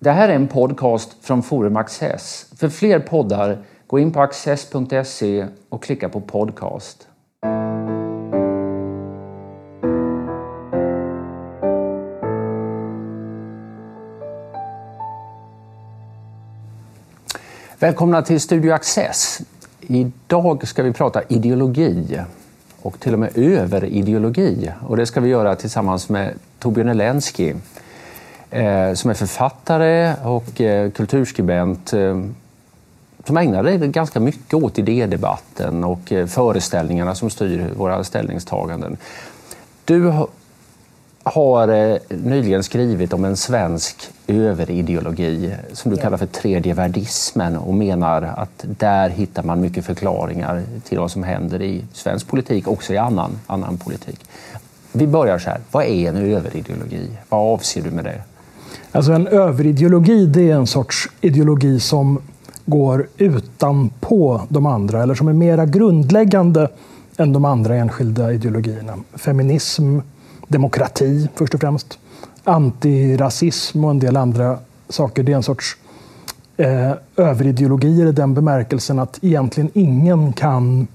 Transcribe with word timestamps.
Det 0.00 0.10
här 0.10 0.28
är 0.28 0.34
en 0.34 0.48
podcast 0.48 1.16
från 1.20 1.42
Forum 1.42 1.76
Access. 1.76 2.46
För 2.56 2.68
fler 2.68 3.00
poddar, 3.00 3.58
gå 3.86 3.98
in 3.98 4.12
på 4.12 4.20
access.se 4.20 5.46
och 5.68 5.82
klicka 5.82 6.08
på 6.08 6.20
podcast. 6.20 7.08
Välkomna 17.78 18.22
till 18.22 18.40
Studio 18.40 18.72
Access. 18.72 19.40
Idag 19.80 20.68
ska 20.68 20.82
vi 20.82 20.92
prata 20.92 21.22
ideologi 21.28 22.20
och 22.82 23.00
till 23.00 23.12
och 23.12 23.18
med 23.18 23.38
överideologi. 23.38 24.72
Och 24.86 24.96
det 24.96 25.06
ska 25.06 25.20
vi 25.20 25.28
göra 25.28 25.56
tillsammans 25.56 26.08
med 26.08 26.34
Torbjörn 26.58 26.88
Elensky 26.88 27.54
som 28.94 29.10
är 29.10 29.14
författare 29.14 30.14
och 30.24 30.60
eh, 30.60 30.90
kulturskribent 30.90 31.92
eh, 31.92 32.20
som 33.24 33.36
ägnar 33.36 33.64
sig 33.64 33.88
ganska 33.88 34.20
mycket 34.20 34.54
åt 34.54 34.78
idédebatten 34.78 35.84
och 35.84 36.12
eh, 36.12 36.26
föreställningarna 36.26 37.14
som 37.14 37.30
styr 37.30 37.70
våra 37.76 38.04
ställningstaganden. 38.04 38.96
Du 39.84 40.12
har 41.22 41.68
eh, 41.68 41.96
nyligen 42.08 42.62
skrivit 42.62 43.12
om 43.12 43.24
en 43.24 43.36
svensk 43.36 44.10
överideologi 44.26 45.54
som 45.72 45.90
du 45.90 45.96
kallar 45.96 46.18
för 46.18 46.26
tredjevärdismen 46.26 47.56
och 47.56 47.74
menar 47.74 48.22
att 48.22 48.64
där 48.64 49.08
hittar 49.08 49.42
man 49.42 49.60
mycket 49.60 49.86
förklaringar 49.86 50.62
till 50.84 50.98
vad 50.98 51.10
som 51.10 51.22
händer 51.22 51.62
i 51.62 51.84
svensk 51.92 52.28
politik, 52.28 52.68
också 52.68 52.92
i 52.92 52.96
annan, 52.96 53.38
annan 53.46 53.78
politik. 53.78 54.20
Vi 54.92 55.06
börjar 55.06 55.38
så 55.38 55.50
här, 55.50 55.60
vad 55.70 55.84
är 55.84 56.08
en 56.08 56.16
överideologi? 56.16 57.10
Vad 57.28 57.54
avser 57.54 57.82
du 57.82 57.90
med 57.90 58.04
det? 58.04 58.22
Alltså 58.92 59.12
en 59.12 59.26
överideologi 59.26 60.26
det 60.26 60.50
är 60.50 60.54
en 60.54 60.66
sorts 60.66 61.08
ideologi 61.20 61.80
som 61.80 62.18
går 62.66 63.08
utanpå 63.16 64.40
de 64.48 64.66
andra 64.66 65.02
eller 65.02 65.14
som 65.14 65.28
är 65.28 65.32
mera 65.32 65.66
grundläggande 65.66 66.68
än 67.16 67.32
de 67.32 67.44
andra 67.44 67.74
enskilda 67.74 68.32
ideologierna. 68.32 68.94
Feminism, 69.14 69.98
demokrati 70.48 71.28
först 71.34 71.54
och 71.54 71.60
främst, 71.60 71.98
antirasism 72.44 73.84
och 73.84 73.90
en 73.90 73.98
del 73.98 74.16
andra 74.16 74.58
saker. 74.88 75.22
Det 75.22 75.32
är 75.32 75.36
en 75.36 75.42
sorts 75.42 75.76
eh, 76.56 76.92
överideologier 77.16 78.06
i 78.06 78.12
den 78.12 78.34
bemärkelsen 78.34 78.98
att 78.98 79.18
egentligen 79.24 79.70
ingen 79.74 80.32
kan 80.32 80.86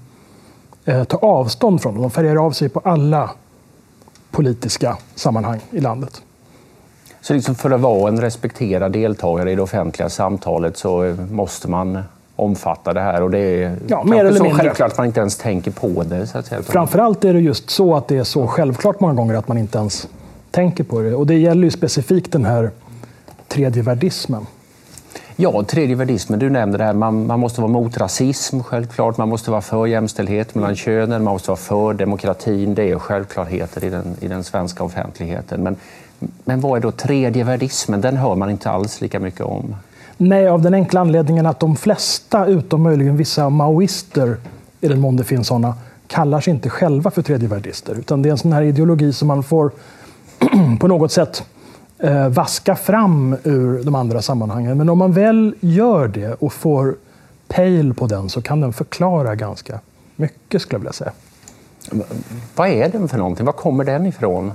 eh, 0.84 1.04
ta 1.04 1.16
avstånd 1.16 1.82
från 1.82 1.94
dem. 1.94 2.02
De 2.02 2.10
färgar 2.10 2.46
av 2.46 2.50
sig 2.50 2.68
på 2.68 2.80
alla 2.80 3.30
politiska 4.30 4.96
sammanhang 5.14 5.60
i 5.70 5.80
landet. 5.80 6.22
Så 7.24 7.34
liksom 7.34 7.54
för 7.54 7.70
att 7.70 7.80
vara 7.80 8.08
en 8.08 8.20
respekterad 8.20 8.92
deltagare 8.92 9.52
i 9.52 9.54
det 9.54 9.62
offentliga 9.62 10.08
samtalet 10.08 10.76
så 10.76 11.16
måste 11.30 11.70
man 11.70 12.02
omfatta 12.36 12.92
det 12.92 13.00
här 13.00 13.22
och 13.22 13.30
det 13.30 13.38
är 13.38 13.76
ja, 13.86 14.04
mer 14.04 14.24
eller 14.24 14.38
så 14.38 14.44
mindre. 14.44 14.62
självklart 14.62 14.90
att 14.90 14.98
man 14.98 15.06
inte 15.06 15.20
ens 15.20 15.36
tänker 15.36 15.70
på 15.70 16.02
det. 16.02 16.26
Så 16.26 16.38
att 16.38 16.46
säga. 16.46 16.62
Framförallt 16.62 17.24
är 17.24 17.34
det 17.34 17.40
just 17.40 17.70
så 17.70 17.96
att 17.96 18.08
det 18.08 18.16
är 18.16 18.24
så 18.24 18.46
självklart 18.46 19.00
många 19.00 19.14
gånger 19.14 19.34
att 19.34 19.48
man 19.48 19.58
inte 19.58 19.78
ens 19.78 20.08
tänker 20.50 20.84
på 20.84 21.00
det. 21.00 21.14
Och 21.14 21.26
det 21.26 21.34
gäller 21.34 21.64
ju 21.64 21.70
specifikt 21.70 22.32
den 22.32 22.44
här 22.44 22.70
tredjevärdismen. 23.48 24.46
Ja, 25.36 25.62
tredjevärdismen. 25.62 26.38
Du 26.38 26.50
nämnde 26.50 26.78
det 26.78 26.84
här, 26.84 26.92
man, 26.92 27.26
man, 27.26 27.40
måste 27.40 27.60
vara 27.60 27.72
mot 27.72 27.96
rasism 27.96 28.60
självklart. 28.60 29.16
Man 29.16 29.28
måste 29.28 29.50
vara 29.50 29.60
för 29.60 29.86
jämställdhet 29.86 30.54
mellan 30.54 30.76
könen. 30.76 31.24
Man 31.24 31.32
måste 31.32 31.50
vara 31.50 31.56
för 31.56 31.94
demokratin. 31.94 32.74
Det 32.74 32.90
är 32.90 32.98
självklarheter 32.98 33.84
i 33.84 33.90
den, 33.90 34.16
i 34.20 34.28
den 34.28 34.44
svenska 34.44 34.84
offentligheten. 34.84 35.62
Men, 35.62 35.76
men 36.44 36.60
vad 36.60 36.78
är 36.78 36.82
då 36.82 36.90
tredjevärdismen? 36.90 38.00
Den 38.00 38.16
hör 38.16 38.34
man 38.34 38.50
inte 38.50 38.70
alls 38.70 39.00
lika 39.00 39.20
mycket 39.20 39.40
om. 39.40 39.76
Nej, 40.16 40.48
av 40.48 40.62
den 40.62 40.74
enkla 40.74 41.00
anledningen 41.00 41.46
att 41.46 41.60
de 41.60 41.76
flesta, 41.76 42.46
utom 42.46 42.82
möjligen 42.82 43.16
vissa 43.16 43.50
maoister, 43.50 44.36
i 44.80 44.88
den 44.88 45.00
mån 45.00 45.16
det 45.16 45.24
finns 45.24 45.46
sådana, 45.46 45.74
kallar 46.06 46.40
sig 46.40 46.52
inte 46.52 46.70
själva 46.70 47.10
för 47.10 47.22
tredjevärldister. 47.22 47.94
Utan 47.94 48.22
det 48.22 48.28
är 48.28 48.30
en 48.30 48.38
sån 48.38 48.52
här 48.52 48.62
ideologi 48.62 49.12
som 49.12 49.28
man 49.28 49.42
får 49.42 49.70
på 50.80 50.88
något 50.88 51.12
sätt 51.12 51.44
eh, 51.98 52.28
vaska 52.28 52.76
fram 52.76 53.36
ur 53.44 53.84
de 53.84 53.94
andra 53.94 54.22
sammanhangen. 54.22 54.78
Men 54.78 54.88
om 54.88 54.98
man 54.98 55.12
väl 55.12 55.54
gör 55.60 56.08
det 56.08 56.34
och 56.34 56.52
får 56.52 56.94
pejl 57.48 57.94
på 57.94 58.06
den 58.06 58.28
så 58.28 58.42
kan 58.42 58.60
den 58.60 58.72
förklara 58.72 59.34
ganska 59.34 59.80
mycket 60.16 60.62
skulle 60.62 60.74
jag 60.74 60.80
vilja 60.80 60.92
säga. 60.92 61.12
Vad 62.56 62.68
är 62.68 62.88
den 62.88 63.08
för 63.08 63.18
någonting? 63.18 63.46
Var 63.46 63.52
kommer 63.52 63.84
den 63.84 64.06
ifrån? 64.06 64.52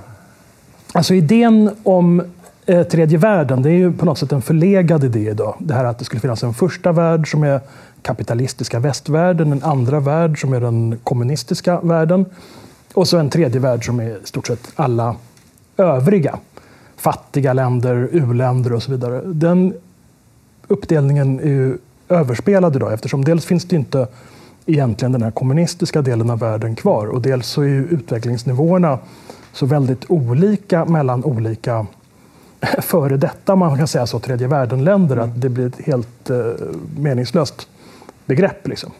Alltså 0.92 1.14
idén 1.14 1.70
om 1.82 2.22
eh, 2.66 2.82
tredje 2.82 3.18
världen, 3.18 3.62
det 3.62 3.70
är 3.70 3.74
ju 3.74 3.92
på 3.92 4.04
något 4.04 4.18
sätt 4.18 4.32
en 4.32 4.42
förlegad 4.42 5.04
idé 5.04 5.30
idag. 5.30 5.54
Det 5.58 5.74
här 5.74 5.84
att 5.84 5.98
det 5.98 6.04
skulle 6.04 6.20
finnas 6.20 6.42
en 6.42 6.54
första 6.54 6.92
värld 6.92 7.30
som 7.30 7.42
är 7.42 7.60
kapitalistiska 8.02 8.78
västvärlden, 8.78 9.52
en 9.52 9.62
andra 9.62 10.00
värld 10.00 10.40
som 10.40 10.52
är 10.52 10.60
den 10.60 10.98
kommunistiska 11.04 11.80
världen 11.80 12.26
och 12.94 13.08
så 13.08 13.18
en 13.18 13.30
tredje 13.30 13.60
värld 13.60 13.86
som 13.86 14.00
är 14.00 14.10
i 14.10 14.16
stort 14.24 14.46
sett 14.46 14.72
alla 14.76 15.16
övriga. 15.76 16.38
Fattiga 16.96 17.52
länder, 17.52 18.08
uländer 18.12 18.72
och 18.72 18.82
så 18.82 18.90
vidare. 18.90 19.22
Den 19.24 19.74
uppdelningen 20.68 21.40
är 21.40 21.44
ju 21.44 21.78
överspelad 22.08 22.76
idag 22.76 22.92
eftersom 22.92 23.24
dels 23.24 23.44
finns 23.44 23.64
det 23.64 23.76
inte 23.76 24.06
egentligen 24.66 25.12
den 25.12 25.22
här 25.22 25.30
kommunistiska 25.30 26.02
delen 26.02 26.30
av 26.30 26.38
världen 26.38 26.76
kvar 26.76 27.06
och 27.06 27.22
dels 27.22 27.46
så 27.46 27.62
är 27.62 27.66
ju 27.66 27.84
utvecklingsnivåerna 27.84 28.98
så 29.52 29.66
väldigt 29.66 30.04
olika 30.08 30.84
mellan 30.84 31.24
olika 31.24 31.86
före 32.78 33.16
detta, 33.16 33.56
man 33.56 33.78
kan 33.78 33.88
säga 33.88 34.06
så, 34.06 34.18
tredje 34.18 34.46
världen-länder, 34.46 35.16
mm. 35.16 35.28
att 35.28 35.40
det 35.40 35.48
blir 35.48 35.66
ett 35.66 35.80
helt 35.80 36.30
eh, 36.30 36.36
meningslöst 36.96 37.68
begrepp. 38.26 38.68
Liksom. 38.68 38.92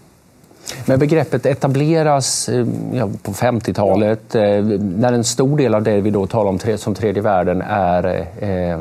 Men 0.86 0.98
begreppet 0.98 1.46
etableras 1.46 2.48
eh, 2.48 2.66
ja, 2.92 3.08
på 3.22 3.32
50-talet 3.32 4.22
ja. 4.32 4.40
eh, 4.40 4.64
när 4.80 5.12
en 5.12 5.24
stor 5.24 5.56
del 5.56 5.74
av 5.74 5.82
det 5.82 6.00
vi 6.00 6.10
då 6.10 6.26
talar 6.26 6.50
om 6.50 6.78
som 6.78 6.94
tredje 6.94 7.22
världen 7.22 7.62
är 7.62 8.26
eh, 8.38 8.80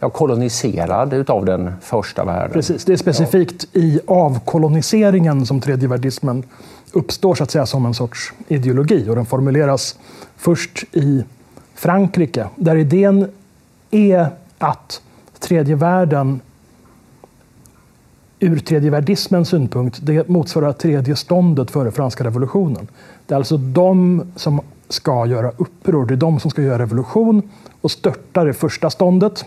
ja, 0.00 0.10
koloniserad 0.10 1.30
av 1.30 1.44
den 1.44 1.72
första 1.80 2.24
världen. 2.24 2.52
Precis, 2.52 2.84
det 2.84 2.92
är 2.92 2.96
specifikt 2.96 3.66
ja. 3.72 3.80
i 3.80 4.00
avkoloniseringen 4.06 5.46
som 5.46 5.60
tredjevärdismen 5.60 6.42
uppstår 6.96 7.34
så 7.34 7.42
att 7.42 7.50
säga 7.50 7.66
som 7.66 7.86
en 7.86 7.94
sorts 7.94 8.32
ideologi 8.48 9.08
och 9.08 9.16
den 9.16 9.26
formuleras 9.26 9.98
först 10.36 10.84
i 10.92 11.24
Frankrike 11.74 12.48
där 12.56 12.76
idén 12.76 13.30
är 13.90 14.28
att 14.58 15.02
tredje 15.38 15.74
världen 15.74 16.40
ur 18.38 18.58
tredjevärdismens 18.58 19.48
synpunkt 19.48 19.98
det 20.02 20.28
motsvarar 20.28 20.72
tredje 20.72 21.16
ståndet 21.16 21.70
före 21.70 21.90
franska 21.90 22.24
revolutionen. 22.24 22.88
Det 23.26 23.34
är 23.34 23.36
alltså 23.36 23.56
de 23.56 24.22
som 24.36 24.60
ska 24.88 25.26
göra 25.26 25.52
uppror, 25.56 26.06
det 26.06 26.14
är 26.14 26.16
de 26.16 26.40
som 26.40 26.50
ska 26.50 26.62
göra 26.62 26.78
revolution 26.78 27.42
och 27.80 27.90
störta 27.90 28.44
det 28.44 28.52
första 28.52 28.90
ståndet, 28.90 29.44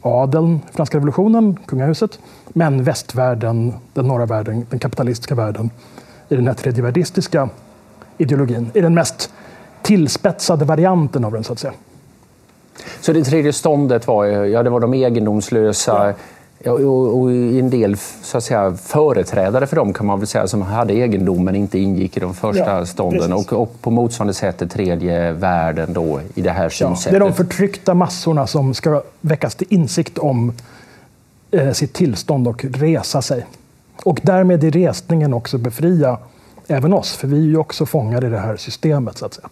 adeln, 0.00 0.60
franska 0.72 0.96
revolutionen, 0.96 1.58
kungahuset, 1.66 2.18
men 2.48 2.84
västvärlden, 2.84 3.74
den 3.92 4.08
norra 4.08 4.26
världen, 4.26 4.66
den 4.70 4.78
kapitalistiska 4.78 5.34
världen, 5.34 5.70
i 6.32 6.36
den 6.36 6.46
här 6.46 6.54
tredjevärdistiska 6.54 7.48
ideologin, 8.18 8.70
i 8.74 8.80
den 8.80 8.94
mest 8.94 9.30
tillspetsade 9.82 10.64
varianten 10.64 11.24
av 11.24 11.32
den 11.32 11.44
så 11.44 11.52
att 11.52 11.58
säga. 11.58 11.72
Så 13.00 13.12
det 13.12 13.24
tredje 13.24 13.52
ståndet 13.52 14.06
var, 14.06 14.24
ja, 14.24 14.62
det 14.62 14.70
var 14.70 14.80
de 14.80 14.94
egendomslösa 14.94 16.14
ja. 16.58 16.72
och, 16.72 17.20
och 17.20 17.32
en 17.32 17.70
del 17.70 17.96
så 18.22 18.38
att 18.38 18.44
säga, 18.44 18.76
företrädare 18.82 19.66
för 19.66 19.76
dem 19.76 19.92
kan 19.92 20.06
man 20.06 20.18
väl 20.18 20.26
säga 20.26 20.46
som 20.46 20.62
hade 20.62 20.94
egendom 20.94 21.44
men 21.44 21.54
inte 21.56 21.78
ingick 21.78 22.16
i 22.16 22.20
de 22.20 22.34
första 22.34 22.78
ja, 22.78 22.86
stånden 22.86 23.32
och, 23.32 23.52
och, 23.52 23.82
på 23.82 23.90
motsvarande 23.90 24.34
sätt 24.34 24.58
det 24.58 24.66
tredje 24.66 25.32
världen 25.32 25.92
då 25.92 26.20
i 26.34 26.42
det 26.42 26.50
här 26.50 26.68
synsättet. 26.68 27.12
Ja, 27.12 27.18
det 27.18 27.24
är 27.24 27.28
de 27.28 27.34
förtryckta 27.34 27.94
massorna 27.94 28.46
som 28.46 28.74
ska 28.74 29.02
väckas 29.20 29.54
till 29.54 29.66
insikt 29.70 30.18
om 30.18 30.52
eh, 31.50 31.72
sitt 31.72 31.92
tillstånd 31.92 32.48
och 32.48 32.64
resa 32.64 33.22
sig. 33.22 33.46
Och 34.04 34.20
därmed 34.22 34.64
i 34.64 34.70
resningen 34.70 35.34
också 35.34 35.58
befria 35.58 36.18
även 36.66 36.92
oss, 36.92 37.16
för 37.16 37.28
vi 37.28 37.36
är 37.36 37.50
ju 37.50 37.56
också 37.56 37.86
fångar 37.86 38.24
i 38.24 38.28
det 38.28 38.38
här 38.38 38.56
systemet 38.56 39.18
så 39.18 39.26
att 39.26 39.34
säga. 39.34 39.48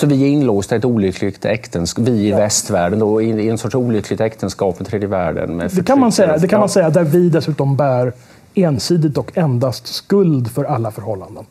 Så 0.00 0.06
vi 0.06 0.22
är 0.22 0.28
inlåsta 0.28 0.74
i 0.74 0.78
ett 0.78 0.84
olyckligt 0.84 1.44
äktenskap, 1.44 2.08
vi 2.08 2.12
i 2.12 2.30
ja. 2.30 2.36
västvärlden, 2.36 2.98
då, 2.98 3.22
i 3.22 3.48
en 3.48 3.58
sorts 3.58 3.74
olyckligt 3.74 4.20
äktenskap 4.20 4.78
med 4.78 4.88
tredje 4.88 5.08
världen? 5.08 5.56
Med 5.56 5.70
det 5.74 5.82
kan 5.82 6.00
man 6.00 6.12
säga, 6.12 6.38
det 6.38 6.48
kan 6.48 6.60
man 6.60 6.68
säga, 6.68 6.90
där 6.90 7.04
vi 7.04 7.28
dessutom 7.28 7.76
bär 7.76 8.12
ensidigt 8.54 9.18
och 9.18 9.38
endast 9.38 9.86
skuld 9.86 10.50
för 10.50 10.64
alla 10.64 10.90
förhållanden. 10.90 11.44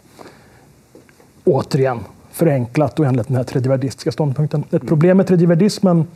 Återigen, 1.44 2.00
förenklat 2.32 3.00
och 3.00 3.06
enligt 3.06 3.28
den 3.28 3.36
här 3.36 3.44
tredjevärdistiska 3.44 4.12
ståndpunkten. 4.12 4.64
Ett 4.72 4.88
problem 4.88 5.18
med 5.18 5.28
tredjevärldismen, 5.28 6.08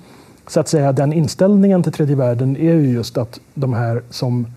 så 0.47 0.59
att 0.59 0.67
säga, 0.67 0.91
den 0.91 1.13
inställningen 1.13 1.83
till 1.83 1.91
tredje 1.91 2.15
världen 2.15 2.57
är 2.57 2.73
ju 2.73 2.91
just 2.91 3.17
att 3.17 3.39
de 3.53 3.73
här 3.73 4.01
som 4.09 4.47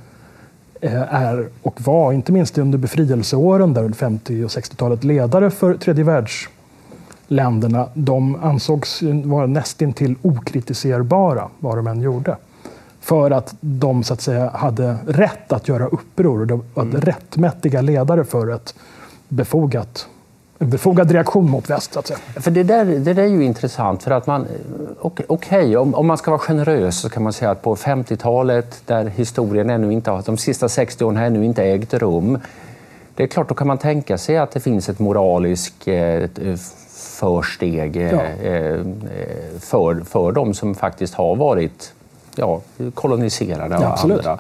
är 0.81 1.49
och 1.63 1.81
var, 1.83 2.13
inte 2.13 2.33
minst 2.33 2.59
under 2.59 2.79
befrielseåren, 2.79 3.75
där 3.75 3.93
50 3.93 4.45
och 4.45 4.49
60-talet, 4.49 5.05
ledare 5.05 5.51
för 5.51 5.75
tredje 5.75 6.05
världs 6.05 6.49
länderna, 7.27 7.89
de 7.95 8.45
ansågs 8.45 9.03
vara 9.25 9.47
nästintill 9.47 10.15
okritiserbara 10.23 11.49
vad 11.59 11.77
de 11.79 11.87
än 11.87 12.01
gjorde. 12.01 12.37
för 13.01 13.31
att 13.31 13.55
de 13.61 14.03
så 14.05 14.15
att 14.15 14.21
säga 14.21 14.51
hade 14.51 14.97
rätt 15.07 15.53
att 15.53 15.69
göra 15.69 15.87
uppror 15.87 16.41
och 16.41 16.47
de 16.47 16.65
var 16.75 16.83
mm. 16.83 17.01
rättmätiga 17.01 17.81
ledare 17.81 18.25
för 18.25 18.49
ett 18.49 18.75
befogat 19.29 20.09
befogad 20.65 21.11
reaktion 21.11 21.51
mot 21.51 21.71
väst. 21.71 21.93
Så 21.93 21.99
att 21.99 22.07
säga. 22.07 22.19
För 22.37 22.51
det, 22.51 22.63
där, 22.63 22.85
det 22.85 23.15
där 23.15 23.23
är 23.23 23.27
ju 23.27 23.45
intressant. 23.45 24.03
för 24.03 24.11
att 24.11 24.27
man, 24.27 24.47
Okej, 25.01 25.27
okay, 25.29 25.77
om, 25.77 25.95
om, 25.95 26.07
man 26.07 26.19
ska 26.19 26.31
vara 26.31 26.39
generös 26.39 27.01
så 27.01 27.09
kan 27.09 27.23
man 27.23 27.33
säga 27.33 27.51
att 27.51 27.63
på 27.63 27.77
50-talet, 27.77 28.83
där 28.87 29.05
historien 29.05 29.71
ännu 29.71 29.93
inte 29.93 30.11
har, 30.11 30.23
de 30.27 30.37
sista 30.37 30.69
60 30.69 31.05
åren 31.05 31.17
har 31.17 31.25
ännu 31.25 31.45
inte 31.45 31.65
ägt 31.65 31.95
rum, 31.95 32.39
det 33.17 33.23
är 33.23 33.27
klart, 33.27 33.49
då 33.49 33.55
kan 33.55 33.67
man 33.67 33.79
tänka 33.79 34.19
sig 34.19 34.37
att 34.37 34.51
det 34.51 34.61
finns 34.61 34.89
ett 34.89 34.99
moraliskt 34.99 35.89
eh, 35.89 36.29
försteg 37.21 37.97
eh, 37.97 38.13
ja. 38.13 38.23
Eh, 38.23 38.81
för, 39.61 40.01
för 40.01 40.33
de 40.33 40.55
som 40.55 40.75
faktiskt 40.75 41.15
har 41.15 41.37
varit 41.37 41.93
ja, 42.37 42.61
koloniserade 42.95 43.79
ja, 43.81 43.87
av 43.87 44.11
andra. 44.11 44.39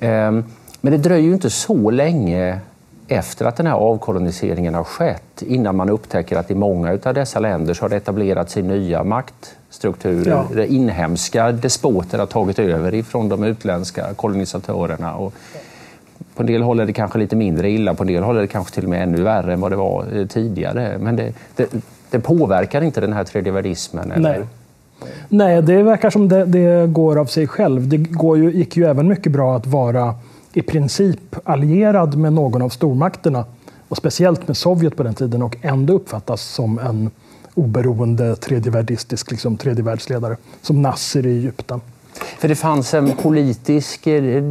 Ehm, 0.00 0.44
men 0.80 0.92
det 0.92 0.98
dröjer 0.98 1.24
ju 1.24 1.32
inte 1.32 1.50
så 1.50 1.90
länge 1.90 2.58
efter 3.08 3.46
att 3.46 3.56
den 3.56 3.66
här 3.66 3.74
avkoloniseringen 3.74 4.74
har 4.74 4.84
skett 4.84 5.42
innan 5.42 5.76
man 5.76 5.90
upptäcker 5.90 6.36
att 6.36 6.50
i 6.50 6.54
många 6.54 6.98
av 7.04 7.14
dessa 7.14 7.40
länder 7.40 7.74
så 7.74 7.84
har 7.84 7.88
det 7.88 7.96
etablerat 7.96 8.50
sig 8.50 8.62
nya 8.62 9.04
maktstrukturer. 9.04 10.46
Ja. 10.54 10.64
Inhemska 10.64 11.52
despoter 11.52 12.18
har 12.18 12.26
tagit 12.26 12.58
över 12.58 12.94
ifrån 12.94 13.28
de 13.28 13.44
utländska 13.44 14.14
kolonisatörerna. 14.14 15.14
Och 15.14 15.34
på 16.34 16.42
en 16.42 16.46
del 16.46 16.62
håll 16.62 16.80
är 16.80 16.86
det 16.86 16.92
kanske 16.92 17.18
lite 17.18 17.36
mindre 17.36 17.70
illa, 17.70 17.94
på 17.94 18.02
en 18.02 18.06
del 18.06 18.22
håll 18.22 18.36
är 18.36 18.40
det 18.40 18.46
kanske 18.46 18.74
till 18.74 18.84
och 18.84 18.90
med 18.90 19.02
ännu 19.02 19.22
värre 19.22 19.52
än 19.52 19.60
vad 19.60 19.72
det 19.72 19.76
var 19.76 20.04
eh, 20.12 20.26
tidigare. 20.26 20.98
Men 20.98 21.16
det, 21.16 21.32
det, 21.56 21.72
det 22.10 22.20
påverkar 22.20 22.82
inte 22.82 23.00
den 23.00 23.12
här 23.12 23.24
tredjevärldismen? 23.24 24.12
Nej. 24.16 24.40
Nej, 25.28 25.62
det 25.62 25.82
verkar 25.82 26.10
som 26.10 26.28
det, 26.28 26.44
det, 26.44 26.86
går 26.86 27.18
av 27.18 27.26
sig 27.26 27.46
själv. 27.46 27.88
Det 27.88 27.96
går 27.96 28.38
ju, 28.38 28.52
gick 28.52 28.76
ju 28.76 28.84
även 28.84 29.08
mycket 29.08 29.32
bra 29.32 29.56
att 29.56 29.66
vara 29.66 30.14
i 30.58 30.62
princip 30.62 31.36
allierad 31.44 32.16
med 32.16 32.32
någon 32.32 32.62
av 32.62 32.68
stormakterna 32.68 33.44
och 33.88 33.96
speciellt 33.96 34.48
med 34.48 34.56
Sovjet 34.56 34.96
på 34.96 35.02
den 35.02 35.14
tiden 35.14 35.42
och 35.42 35.56
ändå 35.62 35.92
uppfattas 35.92 36.42
som 36.42 36.78
en 36.78 37.10
oberoende 37.54 38.36
tredjevärldistisk 38.36 39.30
liksom, 39.30 39.56
tredjevärldsledare, 39.56 40.36
som 40.62 40.82
Nasser 40.82 41.26
i 41.26 41.38
Egypten. 41.38 41.80
För 42.38 42.48
det 42.48 42.54
fanns 42.54 42.94
en 42.94 43.12
politisk 43.22 44.06
eh, 44.06 44.44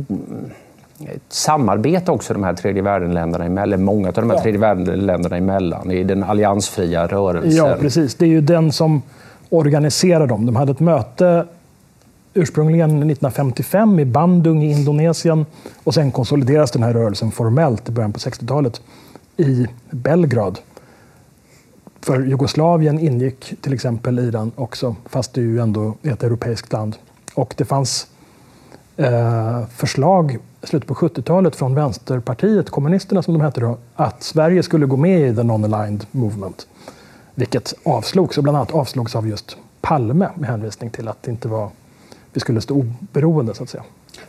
ett 0.99 1.21
samarbete 1.29 2.11
också 2.11 2.33
de 2.33 2.43
här 2.43 2.53
tredje 2.53 2.81
världen-länderna 2.81 3.45
emellan, 3.45 3.83
många 3.83 4.07
av 4.07 4.13
de 4.13 4.29
här 4.29 4.37
ja. 4.37 4.43
tredje 4.43 4.59
världen-länderna 4.59 5.37
emellan 5.37 5.91
i 5.91 6.03
den 6.03 6.23
alliansfria 6.23 7.07
rörelsen. 7.07 7.51
Ja, 7.51 7.77
precis. 7.79 8.15
Det 8.15 8.25
är 8.25 8.29
ju 8.29 8.41
den 8.41 8.71
som 8.71 9.01
organiserar 9.49 10.27
dem. 10.27 10.45
De 10.45 10.55
hade 10.55 10.71
ett 10.71 10.79
möte 10.79 11.45
ursprungligen 12.37 12.89
1955 12.89 13.99
i 13.99 14.05
Bandung 14.05 14.63
i 14.63 14.71
Indonesien 14.71 15.45
och 15.83 15.93
sen 15.93 16.11
konsolideras 16.11 16.71
den 16.71 16.83
här 16.83 16.93
rörelsen 16.93 17.31
formellt 17.31 17.89
i 17.89 17.91
början 17.91 18.13
på 18.13 18.19
60-talet 18.19 18.81
i 19.37 19.67
Belgrad. 19.89 20.59
För 22.01 22.21
Jugoslavien 22.21 22.99
ingick 22.99 23.53
till 23.61 23.73
exempel 23.73 24.19
i 24.19 24.31
den 24.31 24.51
också, 24.55 24.95
fast 25.05 25.33
det 25.33 25.41
är 25.41 25.45
ju 25.45 25.59
ändå 25.59 25.93
ett 26.03 26.23
europeiskt 26.23 26.73
land. 26.73 26.95
Och 27.33 27.53
det 27.57 27.65
fanns 27.65 28.07
eh, 28.97 29.65
förslag 29.67 30.37
i 30.61 30.67
slutet 30.67 30.87
på 30.87 30.93
70-talet 30.93 31.55
från 31.55 31.75
Vänsterpartiet, 31.75 32.69
kommunisterna 32.69 33.21
som 33.21 33.33
de 33.33 33.41
hette 33.41 33.59
då, 33.59 33.77
att 33.95 34.23
Sverige 34.23 34.63
skulle 34.63 34.85
gå 34.85 34.97
med 34.97 35.29
i 35.29 35.35
the 35.35 35.41
non-aligned 35.41 36.05
movement. 36.11 36.67
Vilket 37.35 37.73
avslogs, 37.83 38.37
och 38.37 38.43
bland 38.43 38.57
annat 38.57 38.71
avslogs 38.71 39.15
av 39.15 39.27
just 39.27 39.57
Palme 39.81 40.29
med 40.35 40.49
hänvisning 40.49 40.89
till 40.89 41.07
att 41.07 41.23
det 41.23 41.31
inte 41.31 41.47
var, 41.47 41.69
vi 42.37 42.41
skulle 42.41 42.61
stå 42.61 42.75
oberoende 42.75 43.53
så 43.53 43.63
att 43.63 43.69
säga. 43.69 43.83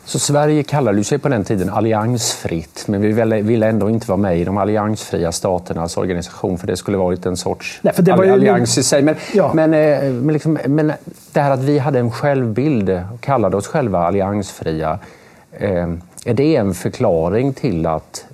Så 0.05 0.19
Sverige 0.19 0.63
kallade 0.63 1.05
sig 1.05 1.19
på 1.19 1.29
den 1.29 1.45
tiden 1.45 1.71
alliansfritt, 1.71 2.85
men 2.87 3.01
vi 3.01 3.13
ville 3.43 3.67
ändå 3.67 3.91
inte 3.91 4.09
vara 4.09 4.17
med 4.17 4.39
i 4.39 4.45
de 4.45 4.59
alliansfria 4.59 5.33
staternas 5.33 5.97
organisation, 5.97 6.59
för 6.59 6.67
det 6.67 6.77
skulle 6.77 6.97
varit 6.97 7.27
en 7.27 7.37
sorts 7.37 7.81
Nej, 7.83 7.95
för 7.95 8.03
det 8.03 8.13
var 8.13 8.25
ju... 8.25 8.31
allians 8.31 8.79
i 8.79 8.83
sig. 8.83 9.03
Men, 9.03 9.15
ja. 9.35 9.51
men, 9.55 9.75
eh, 9.75 10.13
men, 10.13 10.33
liksom, 10.33 10.59
men 10.67 10.93
det 11.33 11.41
här 11.41 11.51
att 11.51 11.63
vi 11.63 11.79
hade 11.79 11.99
en 11.99 12.11
självbild 12.11 12.91
och 12.91 13.21
kallade 13.21 13.57
oss 13.57 13.67
själva 13.67 13.99
alliansfria, 13.99 14.99
eh, 15.53 15.89
är 16.25 16.35
det 16.35 16.57
en 16.57 16.75
förklaring 16.75 17.53
till 17.53 17.87
att 17.87 18.25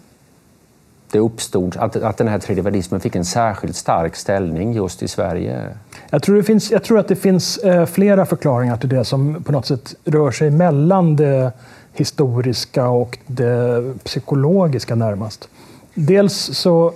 det 1.14 1.20
uppstod, 1.20 1.76
att, 1.76 1.96
att 1.96 2.16
den 2.16 2.28
här 2.28 2.38
tredje 2.38 2.62
värdismen 2.62 3.00
fick 3.00 3.16
en 3.16 3.24
särskilt 3.24 3.76
stark 3.76 4.16
ställning 4.16 4.72
just 4.72 5.02
i 5.02 5.08
Sverige? 5.08 5.68
Jag 6.10 6.22
tror, 6.22 6.36
det 6.36 6.42
finns, 6.42 6.70
jag 6.70 6.84
tror 6.84 6.98
att 6.98 7.08
det 7.08 7.16
finns 7.16 7.58
eh, 7.58 7.86
flera 7.86 8.26
förklaringar 8.26 8.76
till 8.76 8.88
det 8.88 9.04
som 9.04 9.44
på 9.44 9.52
något 9.52 9.66
sätt 9.66 9.94
rör 10.04 10.30
sig 10.30 10.50
mellan 10.50 11.16
det 11.16 11.52
historiska 11.92 12.88
och 12.88 13.18
det 13.26 13.82
psykologiska 14.04 14.94
närmast. 14.94 15.48
Dels 15.94 16.34
så 16.34 16.92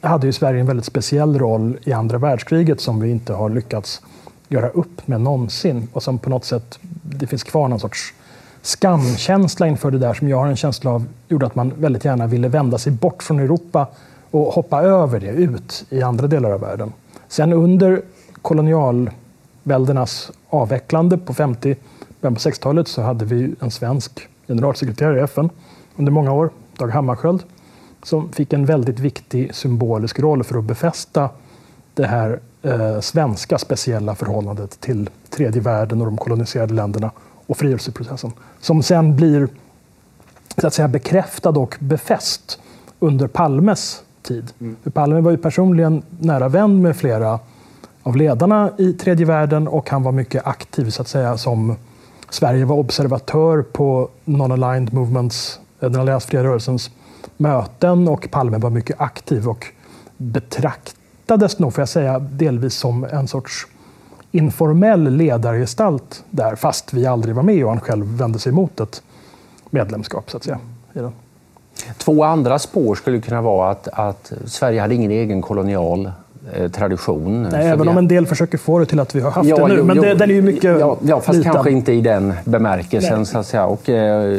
hade 0.00 0.26
ju 0.26 0.32
Sverige 0.32 0.60
en 0.60 0.66
väldigt 0.66 0.86
speciell 0.86 1.38
roll 1.38 1.78
i 1.84 1.92
andra 1.92 2.18
världskriget 2.18 2.80
som 2.80 3.00
vi 3.00 3.10
inte 3.10 3.32
har 3.32 3.50
lyckats 3.50 4.02
göra 4.48 4.68
upp 4.68 5.08
med 5.08 5.20
någonsin 5.20 5.88
och 5.92 6.02
som 6.02 6.18
på 6.18 6.30
något 6.30 6.44
sätt, 6.44 6.78
det 7.02 7.26
finns 7.26 7.42
kvar 7.42 7.68
någon 7.68 7.80
sorts 7.80 8.14
skamkänsla 8.62 9.66
inför 9.66 9.90
det 9.90 9.98
där 9.98 10.14
som 10.14 10.28
jag 10.28 10.36
har 10.36 10.46
en 10.46 10.56
känsla 10.56 10.90
av 10.90 11.06
gjorde 11.28 11.46
att 11.46 11.54
man 11.54 11.72
väldigt 11.76 12.04
gärna 12.04 12.26
ville 12.26 12.48
vända 12.48 12.78
sig 12.78 12.92
bort 12.92 13.22
från 13.22 13.38
Europa 13.38 13.86
och 14.30 14.46
hoppa 14.46 14.82
över 14.82 15.20
det 15.20 15.30
ut 15.30 15.84
i 15.88 16.02
andra 16.02 16.26
delar 16.26 16.50
av 16.50 16.60
världen. 16.60 16.92
Sen 17.28 17.52
under 17.52 18.02
kolonialväldernas 18.42 20.30
avvecklande 20.48 21.18
på 21.18 21.34
50 21.34 21.76
början 22.20 22.34
på 22.34 22.40
60-talet 22.40 22.88
så 22.88 23.02
hade 23.02 23.24
vi 23.24 23.54
en 23.60 23.70
svensk 23.70 24.28
generalsekreterare 24.48 25.18
i 25.20 25.22
FN 25.22 25.50
under 25.96 26.12
många 26.12 26.32
år, 26.32 26.50
Dag 26.78 26.88
Hammarskjöld, 26.88 27.42
som 28.02 28.32
fick 28.32 28.52
en 28.52 28.66
väldigt 28.66 28.98
viktig 28.98 29.54
symbolisk 29.54 30.18
roll 30.18 30.44
för 30.44 30.58
att 30.58 30.64
befästa 30.64 31.28
det 31.94 32.06
här 32.06 32.40
eh, 32.62 33.00
svenska 33.00 33.58
speciella 33.58 34.14
förhållandet 34.14 34.80
till 34.80 35.10
tredje 35.30 35.60
världen 35.60 36.00
och 36.00 36.06
de 36.06 36.16
koloniserade 36.16 36.74
länderna 36.74 37.10
och 37.50 37.56
frigörelseprocessen. 37.56 38.32
Som 38.60 38.82
sen 38.82 39.16
blir 39.16 39.48
så 40.56 40.66
att 40.66 40.74
säga, 40.74 40.88
bekräftad 40.88 41.50
och 41.50 41.76
befäst 41.78 42.58
under 42.98 43.26
Palmes 43.26 44.02
tid. 44.22 44.52
Mm. 44.60 44.76
För 44.82 44.90
Palme 44.90 45.20
var 45.20 45.30
ju 45.30 45.36
personligen 45.36 46.02
nära 46.18 46.48
vän 46.48 46.82
med 46.82 46.96
flera 46.96 47.38
av 48.02 48.16
ledarna 48.16 48.70
i 48.78 48.92
tredje 48.92 49.26
världen 49.26 49.68
och 49.68 49.90
han 49.90 50.02
var 50.02 50.12
mycket 50.12 50.46
aktiv 50.46 50.90
så 50.90 51.02
att 51.02 51.08
säga 51.08 51.36
som 51.36 51.76
Sverige 52.30 52.64
var 52.64 52.76
observatör 52.76 53.62
på 53.62 54.08
Non-Aligned 54.24 54.94
Movements, 54.94 55.60
den 55.80 55.96
alliansfria 55.96 56.44
rörelsens 56.44 56.90
möten 57.36 58.08
och 58.08 58.30
Palme 58.30 58.58
var 58.58 58.70
mycket 58.70 59.00
aktiv 59.00 59.48
och 59.48 59.66
betraktades 60.16 61.58
nog, 61.58 61.74
får 61.74 61.82
jag 61.82 61.88
säga, 61.88 62.18
delvis 62.18 62.74
som 62.74 63.04
en 63.04 63.28
sorts 63.28 63.66
informell 64.32 65.10
ledargestalt 65.10 66.24
där, 66.30 66.56
fast 66.56 66.92
vi 66.92 67.06
aldrig 67.06 67.34
var 67.34 67.42
med 67.42 67.64
och 67.64 67.70
han 67.70 67.80
själv 67.80 68.06
vände 68.06 68.38
sig 68.38 68.50
emot 68.50 68.80
ett 68.80 69.02
medlemskap. 69.70 70.30
så 70.30 70.36
att 70.36 70.44
säga. 70.44 70.58
Två 71.98 72.24
andra 72.24 72.58
spår 72.58 72.94
skulle 72.94 73.20
kunna 73.20 73.42
vara 73.42 73.70
att, 73.70 73.88
att 73.92 74.32
Sverige 74.44 74.80
hade 74.80 74.94
ingen 74.94 75.10
egen 75.10 75.42
kolonial 75.42 76.12
eh, 76.54 76.70
tradition. 76.70 77.42
Nej, 77.42 77.68
även 77.68 77.88
om 77.88 77.98
en 77.98 78.08
del 78.08 78.26
försöker 78.26 78.58
få 78.58 78.78
det 78.78 78.86
till 78.86 79.00
att 79.00 79.14
vi 79.14 79.20
har 79.20 79.30
haft 79.30 79.48
ja, 79.48 79.56
det 79.56 79.68
nu. 79.68 79.74
Jo, 79.78 79.84
men 79.84 79.96
det, 79.96 80.14
den 80.14 80.30
är 80.30 80.34
ju 80.34 80.42
mycket 80.42 80.80
ja, 80.80 80.96
ja, 81.02 81.20
fast 81.20 81.38
liten. 81.38 81.52
kanske 81.52 81.70
inte 81.70 81.92
i 81.92 82.00
den 82.00 82.34
bemärkelsen. 82.44 83.26
Så 83.26 83.38
att 83.38 83.46
säga. 83.46 83.66
Och, 83.66 83.88
eh, 83.88 84.38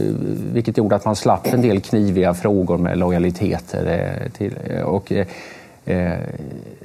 vilket 0.53 0.77
gjorde 0.77 0.95
att 0.95 1.05
man 1.05 1.15
slapp 1.15 1.53
en 1.53 1.61
del 1.61 1.81
kniviga 1.81 2.33
frågor 2.33 2.77
med 2.77 2.97
lojaliteter. 2.97 4.19
Eh, 4.23 4.31
till, 4.31 4.53
och, 4.85 5.11
eh, 5.11 5.27
Eh, 5.85 6.11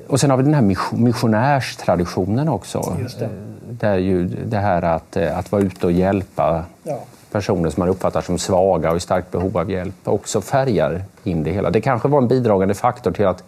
och 0.07 0.21
sen 0.21 0.31
har 0.31 0.37
vi 0.37 0.43
den 0.43 0.55
här 0.55 0.97
missionärstraditionen 0.97 2.49
också. 2.49 2.97
Det. 3.19 3.29
Där 3.71 3.97
ju 3.97 4.25
det 4.27 4.59
här 4.59 4.83
att, 4.83 5.17
eh, 5.17 5.39
att 5.39 5.53
vara 5.53 5.63
ute 5.63 5.87
och 5.87 5.93
hjälpa 5.93 6.65
ja. 6.83 6.99
personer 7.33 7.71
som 7.71 7.81
man 7.81 7.89
uppfattar 7.89 8.21
som 8.21 8.39
svaga 8.39 8.91
och 8.91 8.97
i 8.97 9.01
starkt 9.01 9.31
behov 9.31 9.59
av 9.59 9.71
hjälp 9.71 9.95
också 10.05 10.41
färgar 10.41 11.05
in 11.25 11.43
det 11.43 11.51
hela. 11.51 11.71
Det 11.71 11.81
kanske 11.81 12.09
var 12.09 12.19
en 12.19 12.29
bidragande 12.29 12.75
faktor 12.75 13.13
till 13.13 13.27
att 13.27 13.45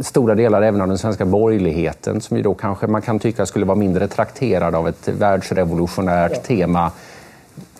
stora 0.00 0.34
delar 0.34 0.62
även 0.62 0.80
av 0.80 0.88
den 0.88 0.98
svenska 0.98 1.24
borgerligheten, 1.24 2.20
som 2.20 2.36
ju 2.36 2.42
då 2.42 2.54
kanske 2.54 2.86
man 2.86 3.02
kan 3.02 3.18
tycka 3.18 3.46
skulle 3.46 3.66
vara 3.66 3.78
mindre 3.78 4.08
trakterad 4.08 4.74
av 4.74 4.88
ett 4.88 5.08
världsrevolutionärt 5.08 6.32
ja. 6.34 6.40
tema, 6.40 6.90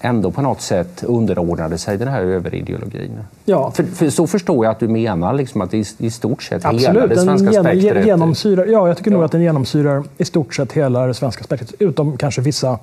ändå 0.06 0.30
på 0.30 0.42
något 0.42 0.60
sätt 0.60 1.04
underordnade 1.04 1.78
sig 1.78 1.98
den 1.98 2.08
här 2.08 2.22
överideologin. 2.22 3.18
Ja. 3.44 3.70
För, 3.70 3.84
för 3.84 4.10
så 4.10 4.26
förstår 4.26 4.64
jag 4.64 4.72
att 4.72 4.78
du 4.78 4.88
menar 4.88 5.32
liksom 5.34 5.60
att 5.60 5.74
i, 5.74 5.84
i 5.98 6.10
stort 6.10 6.42
sett 6.42 6.64
Absolut, 6.64 6.88
hela 6.88 7.06
det 7.06 7.16
svenska 7.16 7.62
den 7.62 7.64
spektret... 7.64 8.06
Genomsyrar, 8.06 8.66
ja, 8.66 8.88
jag 8.88 8.96
tycker 8.96 9.10
ja. 9.10 9.16
nog 9.16 9.24
att 9.24 9.32
den 9.32 9.42
genomsyrar 9.42 10.04
i 10.18 10.24
stort 10.24 10.54
sett 10.54 10.72
hela 10.72 11.06
det 11.06 11.14
svenska 11.14 11.44
spektret, 11.44 11.74
utom 11.78 12.16
kanske 12.16 12.40
vissa 12.40 12.78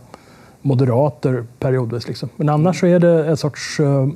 moderater 0.62 1.46
periodvis. 1.60 2.08
Liksom. 2.08 2.30
Men 2.36 2.50
annars 2.50 2.80
så 2.80 2.86
är 2.86 3.00
det 3.00 3.26
en 3.26 3.38
sorts 3.38 3.80
uh, 3.80 4.08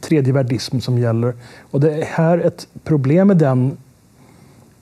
tredjevärldism 0.00 0.80
som 0.80 0.98
gäller. 0.98 1.34
Och 1.70 1.80
det 1.80 1.94
är 1.94 2.04
här 2.04 2.38
ett 2.38 2.66
problem 2.84 3.28
med 3.28 3.36
den 3.36 3.76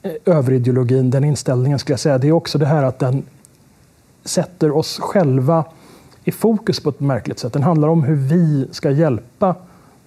eh, 0.03 0.13
överideologin, 0.25 1.11
den 1.11 1.25
inställningen 1.25 1.79
skulle 1.79 1.93
jag 1.93 2.01
säga, 2.01 2.19
det 2.19 2.29
är 2.29 2.33
också 2.33 2.59
det 2.59 2.67
här 2.67 2.83
att 2.83 2.99
den 2.99 3.23
sätter 4.25 4.77
oss 4.77 4.99
själva 4.99 5.65
i 6.25 6.33
fokus 6.33 6.81
på 6.81 6.89
ett 6.89 7.01
märkligt 7.01 7.39
sätt. 7.39 7.53
Den 7.53 7.63
handlar 7.63 7.89
om 7.89 8.03
hur 8.03 8.17
vi 8.17 8.69
ska 8.71 8.91
hjälpa 8.91 9.55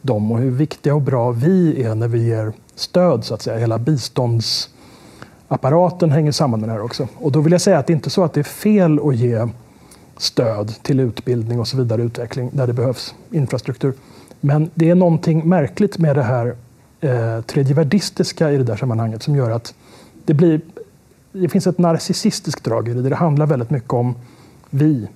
dem 0.01 0.31
och 0.31 0.37
hur 0.37 0.51
viktiga 0.51 0.95
och 0.95 1.01
bra 1.01 1.31
vi 1.31 1.83
är 1.83 1.95
när 1.95 2.07
vi 2.07 2.27
ger 2.27 2.53
stöd. 2.75 3.23
så 3.23 3.33
att 3.33 3.41
säga. 3.41 3.57
Hela 3.57 3.79
biståndsapparaten 3.79 6.11
hänger 6.11 6.31
samman 6.31 6.59
med 6.59 6.69
det 6.69 6.73
här 6.73 6.81
också. 6.81 7.07
Och 7.15 7.31
då 7.31 7.41
vill 7.41 7.51
jag 7.51 7.61
säga 7.61 7.77
att 7.77 7.87
det 7.87 7.93
inte 7.93 8.07
är 8.07 8.11
så 8.11 8.23
att 8.23 8.33
det 8.33 8.41
är 8.41 8.43
fel 8.43 8.99
att 9.07 9.15
ge 9.15 9.47
stöd 10.17 10.73
till 10.81 10.99
utbildning 10.99 11.59
och 11.59 11.67
så 11.67 11.77
vidare 11.77 12.03
utveckling 12.03 12.49
där 12.53 12.67
det 12.67 12.73
behövs 12.73 13.15
infrastruktur. 13.31 13.93
Men 14.41 14.69
det 14.75 14.89
är 14.89 14.95
någonting 14.95 15.49
märkligt 15.49 15.97
med 15.97 16.15
det 16.15 16.23
här 16.23 16.55
eh, 17.01 17.41
tredjevärdistiska 17.41 18.51
i 18.51 18.57
det 18.57 18.63
där 18.63 18.75
sammanhanget 18.75 19.23
som 19.23 19.35
gör 19.35 19.51
att 19.51 19.73
det 20.25 20.33
blir 20.33 20.61
det 21.33 21.49
finns 21.49 21.67
ett 21.67 21.77
narcissistiskt 21.77 22.63
drag 22.63 22.87
i 22.87 22.93
det. 22.93 23.09
Det 23.09 23.15
handlar 23.15 23.45
väldigt 23.45 23.69
mycket 23.69 23.93
om 23.93 24.15
vi. 24.69 25.07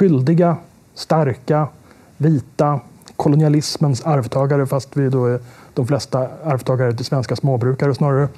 Skyldiga, 0.00 0.56
starka, 0.94 1.68
vita, 2.16 2.80
kolonialismens 3.16 4.06
arvtagare, 4.06 4.66
fast 4.66 4.96
vi 4.96 5.08
då 5.08 5.26
är 5.26 5.40
de 5.74 5.86
flesta 5.86 6.28
arvtagare 6.44 6.92
till 6.92 7.04
svenska 7.04 7.36
småbrukare 7.36 7.94
snarare. 7.94 8.28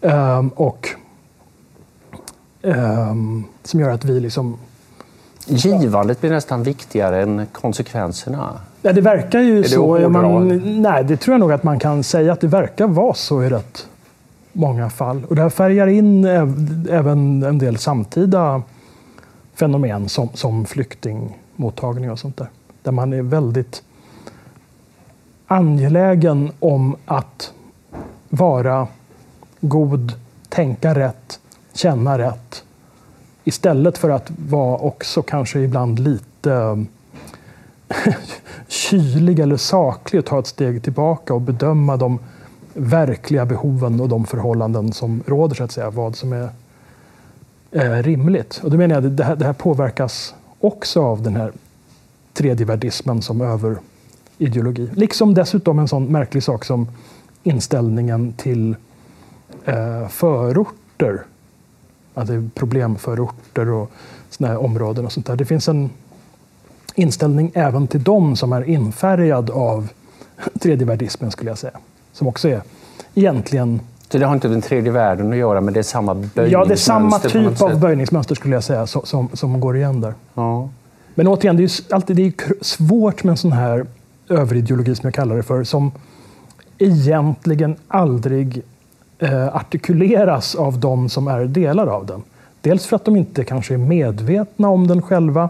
Um, 0.00 0.48
och 0.48 0.88
um, 2.62 3.44
som 3.62 3.80
gör 3.80 3.90
att 3.90 4.04
vi 4.04 4.20
liksom... 4.20 4.58
Givandet 5.46 6.20
blir 6.20 6.30
nästan 6.30 6.62
viktigare 6.62 7.22
än 7.22 7.46
konsekvenserna. 7.52 8.60
Ja, 8.82 8.92
det 8.92 9.00
verkar 9.00 9.40
ju 9.40 9.62
det 9.62 9.68
så. 9.68 10.08
Man, 10.08 10.82
nej, 10.82 11.04
det 11.04 11.16
tror 11.16 11.34
jag 11.34 11.40
nog 11.40 11.52
att 11.52 11.62
man 11.62 11.78
kan 11.78 12.02
säga 12.02 12.32
att 12.32 12.40
det 12.40 12.48
verkar 12.48 12.86
vara 12.86 13.14
så 13.14 13.42
i 13.42 13.48
rätt 13.48 13.86
många 14.52 14.90
fall. 14.90 15.24
Och 15.28 15.36
det 15.36 15.42
här 15.42 15.50
färgar 15.50 15.86
in 15.86 16.24
även 16.90 17.42
en 17.42 17.58
del 17.58 17.78
samtida 17.78 18.62
fenomen 19.56 20.08
som, 20.08 20.28
som 20.34 20.66
flyktingmottagning 20.66 22.10
och 22.10 22.18
sånt 22.18 22.36
där. 22.36 22.48
Där 22.82 22.92
man 22.92 23.12
är 23.12 23.22
väldigt 23.22 23.82
angelägen 25.46 26.52
om 26.58 26.96
att 27.06 27.52
vara 28.28 28.88
god, 29.60 30.12
tänka 30.48 30.94
rätt, 30.94 31.40
känna 31.72 32.18
rätt. 32.18 32.64
Istället 33.44 33.98
för 33.98 34.10
att 34.10 34.30
vara 34.48 34.78
också 34.78 35.22
kanske 35.22 35.60
ibland 35.60 35.98
lite 35.98 36.84
kylig 38.68 39.38
eller 39.38 39.56
saklig 39.56 40.18
och 40.18 40.26
ta 40.26 40.38
ett 40.38 40.46
steg 40.46 40.82
tillbaka 40.82 41.34
och 41.34 41.40
bedöma 41.40 41.96
de 41.96 42.18
verkliga 42.74 43.46
behoven 43.46 44.00
och 44.00 44.08
de 44.08 44.26
förhållanden 44.26 44.92
som 44.92 45.22
råder, 45.26 45.54
så 45.54 45.64
att 45.64 45.72
säga, 45.72 45.90
vad 45.90 46.16
som 46.16 46.32
är 46.32 46.48
eh, 47.70 48.02
rimligt. 48.02 48.60
Och 48.64 48.70
då 48.70 48.76
menar 48.76 48.94
jag 48.94 49.06
att 49.06 49.16
det 49.16 49.24
här, 49.24 49.36
det 49.36 49.44
här 49.44 49.52
påverkas 49.52 50.34
också 50.60 51.02
av 51.02 51.22
den 51.22 51.36
här 51.36 51.52
tredjevärdismen 52.32 53.22
som 53.22 53.40
överideologi. 53.40 54.90
Liksom 54.94 55.34
dessutom 55.34 55.78
en 55.78 55.88
sån 55.88 56.04
märklig 56.04 56.42
sak 56.42 56.64
som 56.64 56.88
inställningen 57.42 58.32
till 58.32 58.76
eh, 59.64 60.08
förorter. 60.08 61.22
Att 62.14 62.26
det 62.26 62.34
är 62.34 62.50
problemförorter 62.54 63.68
och 63.68 63.90
såna 64.30 64.48
här 64.48 64.58
områden 64.58 65.04
och 65.04 65.12
sånt 65.12 65.26
där. 65.26 65.36
Det 65.36 65.44
finns 65.44 65.68
en 65.68 65.90
inställning 66.94 67.50
även 67.54 67.86
till 67.86 68.02
dem 68.02 68.36
som 68.36 68.52
är 68.52 68.62
infärgad 68.62 69.50
av 69.50 69.88
tredjevärdismen 70.60 71.30
skulle 71.30 71.50
jag 71.50 71.58
säga 71.58 71.78
som 72.12 72.26
också 72.26 72.48
är 72.48 72.62
egentligen 73.14 73.80
så 74.08 74.18
det 74.18 74.24
har 74.26 74.34
inte 74.34 74.48
den 74.48 74.62
tredje 74.62 74.92
världen 74.92 75.32
att 75.32 75.38
göra, 75.38 75.60
men 75.60 75.74
det 75.74 75.80
är 75.80 75.82
samma 75.82 76.14
böjningsmönster? 76.14 76.52
Ja, 76.52 76.64
det 76.64 76.74
är 76.74 76.76
samma 76.76 77.18
typ 77.18 77.62
av 77.62 77.80
böjningsmönster 77.80 78.34
skulle 78.34 78.54
jag 78.54 78.64
säga, 78.64 78.86
som, 78.86 79.02
som, 79.04 79.28
som 79.32 79.60
går 79.60 79.76
igen 79.76 80.00
där. 80.00 80.14
Ja. 80.34 80.68
Men 81.14 81.28
återigen, 81.28 81.56
det 81.56 81.62
är, 81.62 81.94
alltid, 81.94 82.16
det 82.16 82.26
är 82.26 82.64
svårt 82.64 83.24
med 83.24 83.30
en 83.30 83.36
sån 83.36 83.52
här 83.52 83.86
överideologi, 84.28 84.94
som 84.94 85.06
jag 85.06 85.14
kallar 85.14 85.36
det 85.36 85.42
för, 85.42 85.64
som 85.64 85.92
egentligen 86.78 87.76
aldrig 87.88 88.62
eh, 89.18 89.56
artikuleras 89.56 90.54
av 90.54 90.80
de 90.80 91.08
som 91.08 91.28
är 91.28 91.44
delar 91.44 91.86
av 91.86 92.06
den. 92.06 92.22
Dels 92.60 92.86
för 92.86 92.96
att 92.96 93.04
de 93.04 93.16
inte 93.16 93.44
kanske 93.44 93.74
är 93.74 93.78
medvetna 93.78 94.68
om 94.68 94.86
den 94.86 95.02
själva, 95.02 95.48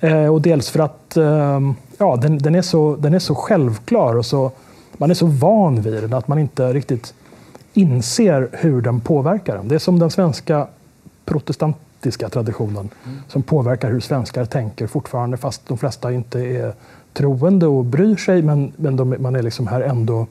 eh, 0.00 0.26
och 0.26 0.42
dels 0.42 0.70
för 0.70 0.80
att 0.80 1.16
eh, 1.16 1.60
ja, 1.98 2.16
den, 2.16 2.38
den, 2.38 2.54
är 2.54 2.62
så, 2.62 2.96
den 2.96 3.14
är 3.14 3.18
så 3.18 3.34
självklar 3.34 4.16
och 4.16 4.26
så 4.26 4.50
man 4.92 5.10
är 5.10 5.14
så 5.14 5.26
van 5.26 5.80
vid 5.80 5.92
den 5.92 6.12
att 6.12 6.28
man 6.28 6.38
inte 6.38 6.72
riktigt 6.72 7.14
inser 7.76 8.48
hur 8.52 8.80
den 8.80 9.00
påverkar 9.00 9.56
en. 9.56 9.68
Det 9.68 9.74
är 9.74 9.78
som 9.78 9.98
den 9.98 10.10
svenska 10.10 10.66
protestantiska 11.24 12.28
traditionen 12.28 12.90
mm. 13.04 13.18
som 13.28 13.42
påverkar 13.42 13.90
hur 13.90 14.00
svenskar 14.00 14.44
tänker 14.44 14.86
fortfarande 14.86 15.36
fast 15.36 15.68
de 15.68 15.78
flesta 15.78 16.12
inte 16.12 16.40
är 16.40 16.74
troende 17.12 17.66
och 17.66 17.84
bryr 17.84 18.16
sig 18.16 18.42
men, 18.42 18.72
men 18.76 18.96
de, 18.96 19.16
man 19.18 19.36
är 19.36 19.42
liksom 19.42 19.66
här 19.66 19.80
ändå 19.80 20.26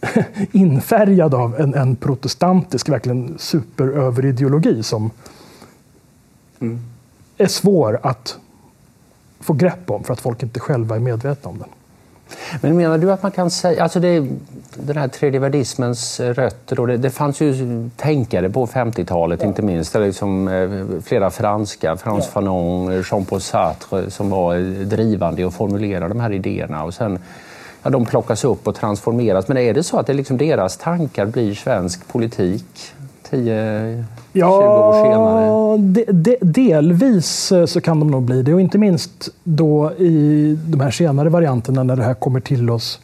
infärgad 0.52 1.34
av 1.34 1.60
en, 1.60 1.74
en 1.74 1.96
protestantisk, 1.96 2.88
verkligen 2.88 3.38
superöverideologi 3.38 4.82
som 4.82 5.10
mm. 6.60 6.80
är 7.36 7.46
svår 7.46 8.00
att 8.02 8.38
få 9.40 9.52
grepp 9.52 9.90
om 9.90 10.04
för 10.04 10.12
att 10.12 10.20
folk 10.20 10.42
inte 10.42 10.60
själva 10.60 10.96
är 10.96 11.00
medvetna 11.00 11.50
om 11.50 11.58
den. 11.58 11.68
Men 12.60 12.76
menar 12.76 12.98
du 12.98 13.12
att 13.12 13.22
man 13.22 13.32
kan 13.32 13.50
säga, 13.50 13.82
alltså 13.82 14.00
det, 14.00 14.26
den 14.74 14.96
här 14.96 15.08
tredje 15.08 15.40
värdismens 15.40 16.20
rötter, 16.20 16.76
då, 16.76 16.86
det, 16.86 16.96
det 16.96 17.10
fanns 17.10 17.40
ju 17.40 17.90
tänkare 17.96 18.50
på 18.50 18.66
50-talet 18.66 19.40
ja. 19.42 19.48
inte 19.48 19.62
minst, 19.62 19.94
liksom, 19.94 20.48
eh, 20.48 21.00
flera 21.04 21.30
franska, 21.30 21.96
Frans 21.96 22.24
ja. 22.24 22.30
Fanon, 22.32 23.02
Jean-Paul 23.02 23.40
Sartre 23.40 24.10
som 24.10 24.30
var 24.30 24.84
drivande 24.84 25.44
och 25.44 25.54
formulerade 25.54 26.08
de 26.08 26.20
här 26.20 26.32
idéerna. 26.32 26.84
Och 26.84 26.94
sen, 26.94 27.18
ja, 27.82 27.90
de 27.90 28.06
plockas 28.06 28.44
upp 28.44 28.68
och 28.68 28.74
transformeras. 28.74 29.48
Men 29.48 29.56
är 29.56 29.74
det 29.74 29.82
så 29.82 29.98
att 29.98 30.06
det 30.06 30.14
liksom 30.14 30.36
deras 30.36 30.76
tankar 30.76 31.26
blir 31.26 31.54
svensk 31.54 32.08
politik 32.08 32.92
10, 33.32 34.04
ja, 34.32 34.48
20 34.48 34.68
år 34.68 35.04
senare? 35.04 35.78
De, 35.78 36.04
de, 36.12 36.36
delvis 36.40 37.52
eh, 37.52 37.66
så 37.66 37.80
kan 37.80 38.00
de 38.00 38.10
nog 38.10 38.22
bli 38.22 38.42
det 38.42 38.54
och 38.54 38.60
inte 38.60 38.78
minst 38.78 39.28
då 39.44 39.92
i 39.92 40.58
de 40.66 40.80
här 40.80 40.90
senare 40.90 41.28
varianterna 41.28 41.82
när 41.82 41.96
det 41.96 42.02
här 42.02 42.14
kommer 42.14 42.40
till 42.40 42.70
oss 42.70 43.00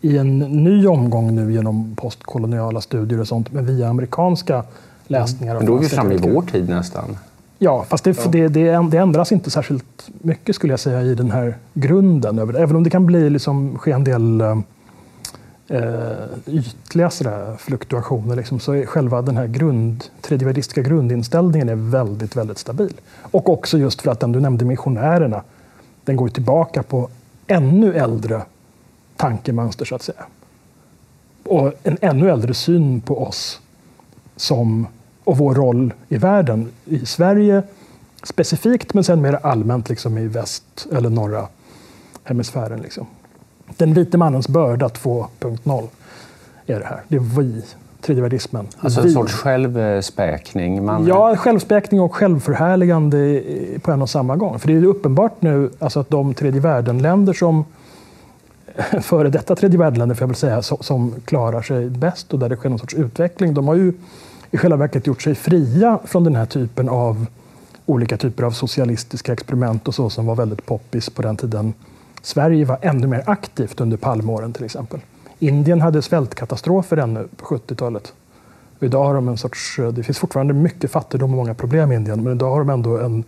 i 0.00 0.18
en 0.18 0.38
ny 0.38 0.86
omgång 0.86 1.34
nu 1.34 1.52
genom 1.52 1.96
postkoloniala 1.96 2.80
studier 2.80 3.20
och 3.20 3.28
sånt, 3.28 3.52
men 3.52 3.66
via 3.66 3.88
amerikanska 3.88 4.64
läsningar. 5.06 5.54
Men 5.54 5.66
då 5.66 5.76
är 5.76 5.80
vi 5.80 5.88
framme 5.88 6.14
i 6.14 6.18
vår 6.18 6.42
tid 6.42 6.68
nästan. 6.68 7.16
Ja, 7.58 7.84
fast 7.88 8.04
det, 8.04 8.18
ja. 8.24 8.30
Det, 8.30 8.48
det, 8.48 8.88
det, 8.90 8.98
ändras 8.98 9.32
inte 9.32 9.50
särskilt 9.50 10.08
mycket 10.18 10.54
skulle 10.54 10.72
jag 10.72 10.80
säga 10.80 11.02
i 11.02 11.14
den 11.14 11.30
här 11.30 11.56
grunden. 11.74 12.38
Även 12.38 12.76
om 12.76 12.82
det 12.82 12.90
kan 12.90 13.06
bli 13.06 13.30
liksom, 13.30 13.78
ske 13.78 13.92
en 13.92 14.04
del 14.04 14.42
eh, 15.68 16.12
ytliga 16.46 17.10
sådär, 17.10 17.56
fluktuationer 17.58 18.36
liksom, 18.36 18.60
så 18.60 18.72
är 18.72 18.86
själva 18.86 19.22
den 19.22 19.36
här 19.36 19.46
grund, 19.46 20.04
tredjevärdistiska 20.20 20.82
grundinställningen 20.82 21.68
är 21.68 21.74
väldigt, 21.74 22.36
väldigt 22.36 22.58
stabil. 22.58 23.00
Och 23.20 23.48
också 23.48 23.78
just 23.78 24.02
för 24.02 24.10
att 24.10 24.20
den 24.20 24.32
du 24.32 24.40
nämnde, 24.40 24.64
missionärerna, 24.64 25.42
den 26.04 26.16
går 26.16 26.28
tillbaka 26.28 26.82
på 26.82 27.08
ännu 27.46 27.94
äldre 27.94 28.42
tankemönster 29.16 29.84
så 29.84 29.94
att 29.94 30.02
säga. 30.02 30.26
Och 31.44 31.72
en 31.82 31.98
ännu 32.00 32.30
äldre 32.30 32.54
syn 32.54 33.00
på 33.00 33.22
oss 33.22 33.60
som, 34.36 34.86
och 35.24 35.38
vår 35.38 35.54
roll 35.54 35.94
i 36.08 36.16
världen. 36.16 36.72
I 36.84 37.06
Sverige 37.06 37.62
specifikt, 38.22 38.94
men 38.94 39.04
sen 39.04 39.22
mer 39.22 39.38
allmänt 39.42 39.88
liksom 39.88 40.18
i 40.18 40.26
väst 40.26 40.86
eller 40.92 41.10
norra 41.10 41.48
hemisfären. 42.24 42.80
Liksom. 42.80 43.06
Den 43.76 43.94
vite 43.94 44.18
mannens 44.18 44.48
börda 44.48 44.88
2.0 44.88 45.88
är 46.66 46.78
det 46.80 46.86
här. 46.86 47.02
Det 47.08 47.16
är 47.16 47.20
vi, 47.20 47.62
tredjevärdismen. 48.00 48.66
Alltså 48.78 49.00
en 49.00 49.10
sorts 49.10 49.32
självspäkning? 49.32 50.84
Man... 50.84 51.06
Ja, 51.06 51.36
självspäkning 51.36 52.00
och 52.00 52.14
självförhärligande 52.14 53.42
på 53.82 53.92
en 53.92 54.02
och 54.02 54.10
samma 54.10 54.36
gång. 54.36 54.58
För 54.58 54.68
det 54.68 54.74
är 54.74 54.84
uppenbart 54.84 55.42
nu 55.42 55.70
alltså 55.78 56.00
att 56.00 56.10
de 56.10 56.34
tredje 56.34 56.60
världen-länder 56.60 57.32
som 57.32 57.64
före 59.00 59.28
detta 59.28 59.56
tredje 59.56 59.78
världen 59.78 60.14
får 60.14 60.22
jag 60.22 60.28
väl 60.28 60.36
säga, 60.36 60.62
som 60.62 61.14
klarar 61.24 61.62
sig 61.62 61.90
bäst 61.90 62.32
och 62.32 62.38
där 62.38 62.48
det 62.48 62.56
sker 62.56 62.68
någon 62.68 62.78
sorts 62.78 62.94
utveckling, 62.94 63.54
de 63.54 63.68
har 63.68 63.74
ju 63.74 63.92
i 64.50 64.56
själva 64.56 64.76
verket 64.76 65.06
gjort 65.06 65.22
sig 65.22 65.34
fria 65.34 65.98
från 66.04 66.24
den 66.24 66.36
här 66.36 66.46
typen 66.46 66.88
av 66.88 67.26
olika 67.86 68.16
typer 68.16 68.44
av 68.44 68.50
socialistiska 68.50 69.32
experiment 69.32 69.88
och 69.88 69.94
så 69.94 70.10
som 70.10 70.26
var 70.26 70.34
väldigt 70.34 70.66
poppis 70.66 71.10
på 71.10 71.22
den 71.22 71.36
tiden 71.36 71.74
Sverige 72.28 72.64
var 72.64 72.78
ännu 72.82 73.06
mer 73.06 73.22
aktivt 73.26 73.80
under 73.80 73.96
palmåren 73.96 74.52
till 74.52 74.64
exempel. 74.64 75.00
Indien 75.38 75.80
hade 75.80 76.02
svältkatastrofer 76.02 76.96
ännu 76.96 77.28
på 77.36 77.44
70-talet. 77.44 78.12
Idag 78.80 79.04
har 79.04 79.14
de 79.14 79.28
en 79.28 79.36
sorts, 79.36 79.76
det 79.92 80.02
finns 80.02 80.18
fortfarande 80.18 80.54
mycket 80.54 80.90
fattigdom 80.90 81.30
och 81.30 81.36
många 81.36 81.54
problem 81.54 81.92
i 81.92 81.94
Indien, 81.94 82.22
men 82.22 82.32
idag 82.32 82.50
har 82.50 82.58
de 82.58 82.70
ändå 82.70 82.98
en 82.98 83.24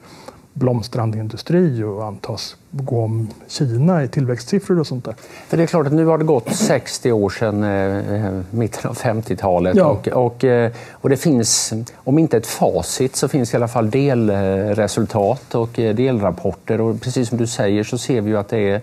blomstrande 0.52 1.18
industri 1.18 1.82
och 1.82 2.04
antas 2.04 2.56
gå 2.70 3.04
om 3.04 3.28
Kina 3.48 4.04
i 4.04 4.08
tillväxtsiffror 4.08 4.80
och 4.80 4.86
sånt 4.86 5.04
där. 5.04 5.14
För 5.48 5.56
det 5.56 5.62
är 5.62 5.66
klart 5.66 5.86
att 5.86 5.92
nu 5.92 6.04
har 6.06 6.18
det 6.18 6.24
gått 6.24 6.56
60 6.56 7.12
år 7.12 7.30
sedan 7.30 7.62
eh, 7.64 8.40
mitten 8.50 8.90
av 8.90 8.96
50-talet 8.96 9.76
ja. 9.76 9.84
och, 9.84 10.08
och, 10.08 10.44
eh, 10.44 10.72
och 10.90 11.08
det 11.08 11.16
finns, 11.16 11.72
om 11.94 12.18
inte 12.18 12.36
ett 12.36 12.46
facit, 12.46 13.16
så 13.16 13.28
finns 13.28 13.54
i 13.54 13.56
alla 13.56 13.68
fall 13.68 13.90
delresultat 13.90 15.54
och 15.54 15.78
eh, 15.78 15.94
delrapporter 15.94 16.80
och 16.80 17.00
precis 17.00 17.28
som 17.28 17.38
du 17.38 17.46
säger 17.46 17.84
så 17.84 17.98
ser 17.98 18.20
vi 18.20 18.30
ju 18.30 18.38
att 18.38 18.48
det 18.48 18.58
är 18.58 18.80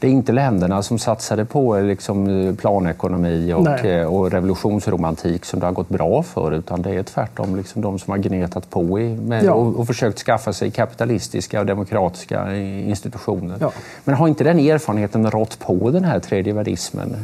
det 0.00 0.06
är 0.06 0.10
inte 0.10 0.32
länderna 0.32 0.82
som 0.82 0.98
satsade 0.98 1.44
på 1.44 1.80
liksom, 1.80 2.56
planekonomi 2.60 3.52
och, 3.52 3.84
eh, 3.84 4.14
och 4.14 4.30
revolutionsromantik 4.30 5.44
som 5.44 5.60
det 5.60 5.66
har 5.66 5.72
gått 5.72 5.88
bra 5.88 6.22
för 6.22 6.52
utan 6.52 6.82
det 6.82 6.90
är 6.90 7.02
tvärtom 7.02 7.56
liksom 7.56 7.82
de 7.82 7.98
som 7.98 8.10
har 8.10 8.18
gnetat 8.18 8.70
på 8.70 9.00
i, 9.00 9.14
med, 9.14 9.44
ja. 9.44 9.52
och, 9.52 9.80
och, 9.80 9.86
försökt 9.86 10.18
skaffa 10.18 10.52
sig 10.52 10.70
kapitalistiska 10.70 11.60
och 11.60 11.66
demokratiska 11.66 12.56
institutioner. 12.56 13.56
Ja. 13.60 13.72
Men 14.04 14.14
har 14.14 14.28
inte 14.28 14.44
den 14.44 14.58
erfarenheten 14.58 15.30
rått 15.30 15.58
på 15.58 15.90
den 15.90 16.04
här 16.04 16.20
tredje 16.20 16.52
världismen? 16.52 17.16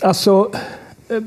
Alltså, 0.00 0.50
eh, 1.08 1.22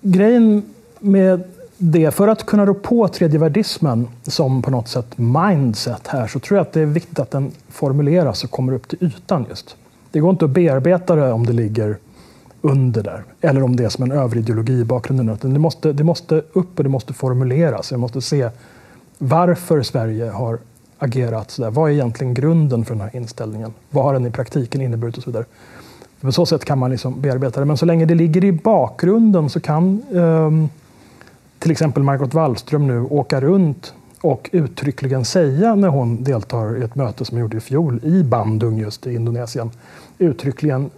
grejen 0.00 0.62
med 0.98 1.42
det, 1.82 2.10
för 2.10 2.28
att 2.28 2.46
kunna 2.46 2.66
rå 2.66 2.74
på 2.74 3.08
tredjevärdismen 3.08 4.08
som 4.22 4.62
på 4.62 4.70
något 4.70 4.88
sätt 4.88 5.18
mindset 5.18 6.06
här 6.06 6.26
så 6.26 6.38
tror 6.38 6.58
jag 6.58 6.66
att 6.66 6.72
det 6.72 6.80
är 6.80 6.86
viktigt 6.86 7.18
att 7.18 7.30
den 7.30 7.52
formuleras 7.68 8.44
och 8.44 8.50
kommer 8.50 8.72
upp 8.72 8.88
till 8.88 8.98
ytan 9.04 9.46
just. 9.48 9.76
Det 10.10 10.20
går 10.20 10.30
inte 10.30 10.44
att 10.44 10.50
bearbeta 10.50 11.14
det 11.14 11.32
om 11.32 11.46
det 11.46 11.52
ligger 11.52 11.96
under 12.60 13.02
där 13.02 13.24
eller 13.40 13.62
om 13.62 13.76
det 13.76 13.84
är 13.84 13.88
som 13.88 14.04
en 14.04 14.12
övrig 14.12 14.42
ideologi 14.42 14.72
i 14.72 14.84
bakgrunden. 14.84 15.38
Det 15.42 15.58
måste, 15.58 15.92
det 15.92 16.04
måste 16.04 16.42
upp 16.52 16.78
och 16.78 16.84
det 16.84 16.90
måste 16.90 17.12
formuleras. 17.12 17.90
Jag 17.90 18.00
måste 18.00 18.20
se 18.20 18.50
varför 19.18 19.82
Sverige 19.82 20.30
har 20.30 20.58
agerat 20.98 21.50
så 21.50 21.62
där. 21.62 21.70
Vad 21.70 21.90
är 21.90 21.94
egentligen 21.94 22.34
grunden 22.34 22.84
för 22.84 22.94
den 22.94 23.00
här 23.00 23.16
inställningen? 23.16 23.72
Vad 23.90 24.04
har 24.04 24.12
den 24.12 24.26
i 24.26 24.30
praktiken 24.30 24.80
inneburit 24.80 25.16
och 25.16 25.22
så 25.22 25.30
vidare. 25.30 25.44
På 26.20 26.32
så 26.32 26.46
sätt 26.46 26.64
kan 26.64 26.78
man 26.78 26.90
liksom 26.90 27.20
bearbeta 27.20 27.60
det. 27.60 27.66
Men 27.66 27.76
så 27.76 27.86
länge 27.86 28.04
det 28.04 28.14
ligger 28.14 28.44
i 28.44 28.52
bakgrunden 28.52 29.50
så 29.50 29.60
kan 29.60 30.02
um, 30.10 30.68
till 31.60 31.70
exempel 31.70 32.02
Margot 32.02 32.34
Wallström 32.34 32.86
nu 32.86 33.00
åka 33.00 33.40
runt 33.40 33.94
och 34.20 34.50
uttryckligen 34.52 35.24
säga 35.24 35.74
när 35.74 35.88
hon 35.88 36.24
deltar 36.24 36.78
i 36.78 36.82
ett 36.82 36.94
möte 36.94 37.24
som 37.24 37.36
hon 37.36 37.40
gjorde 37.40 37.56
i 37.56 37.60
fjol 37.60 38.00
i 38.02 38.22
Bandung 38.22 38.78
just 38.78 39.06
i 39.06 39.14
Indonesien, 39.14 39.70
uttryckligen 40.18 40.90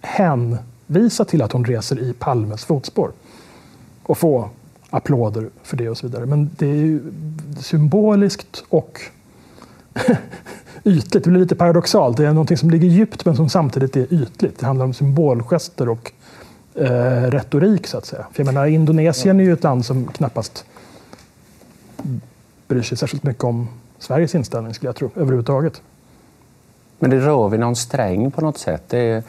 hänvisa 0.00 1.24
till 1.24 1.42
att 1.42 1.52
hon 1.52 1.64
reser 1.64 1.98
i 1.98 2.12
Palmes 2.12 2.64
fotspår 2.64 3.10
och 4.02 4.18
få 4.18 4.50
applåder 4.90 5.50
för 5.62 5.76
det 5.76 5.88
och 5.88 5.98
så 5.98 6.06
vidare. 6.06 6.26
Men 6.26 6.50
det 6.56 6.66
är 6.66 6.74
ju 6.74 7.00
symboliskt 7.60 8.64
och 8.68 9.00
ytligt. 10.84 11.24
Det 11.24 11.30
blir 11.30 11.40
lite 11.40 11.56
paradoxalt. 11.56 12.16
Det 12.16 12.26
är 12.26 12.32
någonting 12.32 12.56
som 12.56 12.70
ligger 12.70 12.88
djupt 12.88 13.24
men 13.24 13.36
som 13.36 13.48
samtidigt 13.48 13.96
är 13.96 14.14
ytligt. 14.14 14.58
Det 14.58 14.66
handlar 14.66 14.84
om 14.84 14.94
symbolgester 14.94 15.88
och 15.88 16.12
eh, 16.74 17.30
retorik 17.30 17.86
så 17.86 17.98
att 17.98 18.06
säga. 18.06 18.26
För 18.32 18.44
jag 18.44 18.54
menar, 18.54 18.66
Indonesien 18.66 19.40
är 19.40 19.44
ju 19.44 19.52
ett 19.52 19.62
land 19.62 19.84
som 19.84 20.06
knappast 20.06 20.64
bryr 22.68 22.82
sig 22.82 22.98
särskilt 22.98 23.22
mycket 23.22 23.44
om 23.44 23.68
Sveriges 23.98 24.34
inställning 24.34 24.74
skulle 24.74 24.88
jag 24.88 24.96
tro 24.96 25.10
överhuvudtaget. 25.16 25.82
Men 27.02 27.10
det 27.10 27.20
rör 27.20 27.48
vid 27.48 27.60
någon 27.60 27.76
sträng 27.76 28.30
på 28.30 28.40
något 28.40 28.58
sätt. 28.58 28.94
Är, 28.94 29.22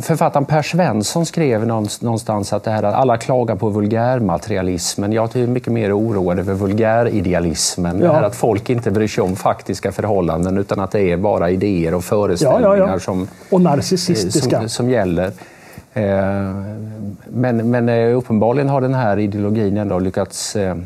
författaren 0.00 0.44
Per 0.44 0.62
Svensson 0.62 1.26
skrev 1.26 1.66
någonstans 1.66 2.52
att, 2.52 2.64
det 2.64 2.70
här, 2.70 2.82
att 2.82 2.94
alla 2.94 3.16
klagar 3.16 3.56
på 3.56 3.68
vulgärmaterialismen. 3.68 5.12
Jag 5.12 5.36
är 5.36 5.46
mycket 5.46 5.72
mer 5.72 5.98
oroad 5.98 6.38
över 6.38 6.54
vulgäridealismen. 6.54 8.00
Ja. 8.00 8.06
Det 8.06 8.12
här 8.12 8.22
att 8.22 8.36
folk 8.36 8.70
inte 8.70 8.90
bryr 8.90 9.08
sig 9.08 9.24
om 9.24 9.36
faktiska 9.36 9.92
förhållanden 9.92 10.58
utan 10.58 10.80
att 10.80 10.90
det 10.90 11.00
är 11.00 11.16
bara 11.16 11.50
idéer 11.50 11.94
och 11.94 12.04
föreställningar 12.04 12.76
ja, 12.76 12.92
ja, 12.92 12.98
Som, 12.98 13.28
och 13.50 13.60
narcissistiska. 13.60 14.58
Som, 14.58 14.68
som 14.68 14.90
gäller. 14.90 15.32
Eh, 15.94 16.54
men, 17.28 17.70
men 17.70 17.88
eh, 17.88 18.16
uppenbarligen 18.16 18.68
har 18.68 18.80
den 18.80 18.94
här 18.94 19.18
ideologin 19.18 19.76
ändå 19.76 19.98
lyckats 19.98 20.56
eh, 20.56 20.76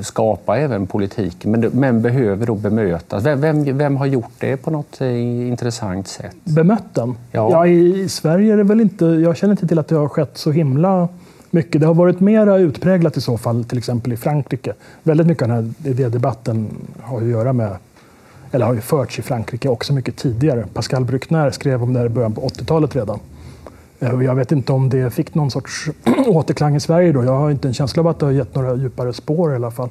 skapa 0.00 0.58
även 0.58 0.86
politik, 0.86 1.44
men, 1.44 1.60
men 1.60 2.02
behöver 2.02 2.46
då 2.46 2.54
bemötas. 2.54 3.24
Vem, 3.24 3.40
vem, 3.40 3.78
vem, 3.78 3.96
har 3.96 4.06
gjort 4.06 4.32
det 4.38 4.56
på 4.56 4.70
något 4.70 5.00
intressant 5.00 6.08
sätt? 6.08 6.36
Bemött 6.44 6.94
den? 6.94 7.16
Ja. 7.32 7.50
ja 7.50 7.66
i, 7.66 8.00
i, 8.00 8.08
Sverige 8.08 8.52
är 8.52 8.56
det 8.56 8.62
väl 8.62 8.80
inte... 8.80 9.04
Jag 9.04 9.36
känner 9.36 9.52
inte 9.52 9.66
till 9.66 9.78
att 9.78 9.88
det 9.88 9.96
har 9.96 10.08
skett 10.08 10.38
så 10.38 10.50
himla 10.50 11.08
mycket. 11.50 11.80
Det 11.80 11.86
har 11.86 11.94
varit 11.94 12.20
mera 12.20 12.58
utpräglat 12.58 13.16
i 13.16 13.20
så 13.20 13.38
fall, 13.38 13.64
till 13.64 13.78
exempel 13.78 14.12
i 14.12 14.16
Frankrike. 14.16 14.72
Väldigt 15.02 15.26
mycket 15.26 15.42
av 15.42 15.48
den 15.48 15.74
här 15.82 15.90
idédebatten 15.90 16.68
har 17.00 17.16
att 17.16 17.28
göra 17.28 17.52
med 17.52 17.76
eller 18.50 18.66
har 18.66 18.74
ju 18.74 18.80
förts 18.80 19.18
i 19.18 19.22
Frankrike 19.22 19.68
också 19.68 19.92
mycket 19.92 20.16
tidigare. 20.16 20.64
Pascal 20.74 21.04
Bruckner 21.04 21.50
skrev 21.50 21.82
om 21.82 21.92
det 21.92 21.98
här 21.98 22.06
i 22.06 22.08
början 22.08 22.32
på 22.32 22.40
80-talet 22.40 22.96
redan. 22.96 23.18
Eh, 24.00 24.22
jag 24.22 24.34
vet 24.34 24.52
inte 24.52 24.72
om 24.72 24.88
det 24.88 25.10
fick 25.10 25.34
någon 25.34 25.50
sorts 25.50 25.88
återklang 26.26 26.76
i 26.76 26.80
Sverige 26.80 27.12
då. 27.12 27.24
Jag 27.24 27.38
har 27.38 27.50
inte 27.50 27.68
en 27.68 27.74
känsla 27.74 28.00
av 28.00 28.08
att 28.08 28.18
det 28.18 28.26
har 28.26 28.32
gett 28.32 28.54
några 28.54 28.74
djupare 28.74 29.12
spår 29.12 29.52
i 29.52 29.56
alla 29.56 29.70
fall. 29.70 29.88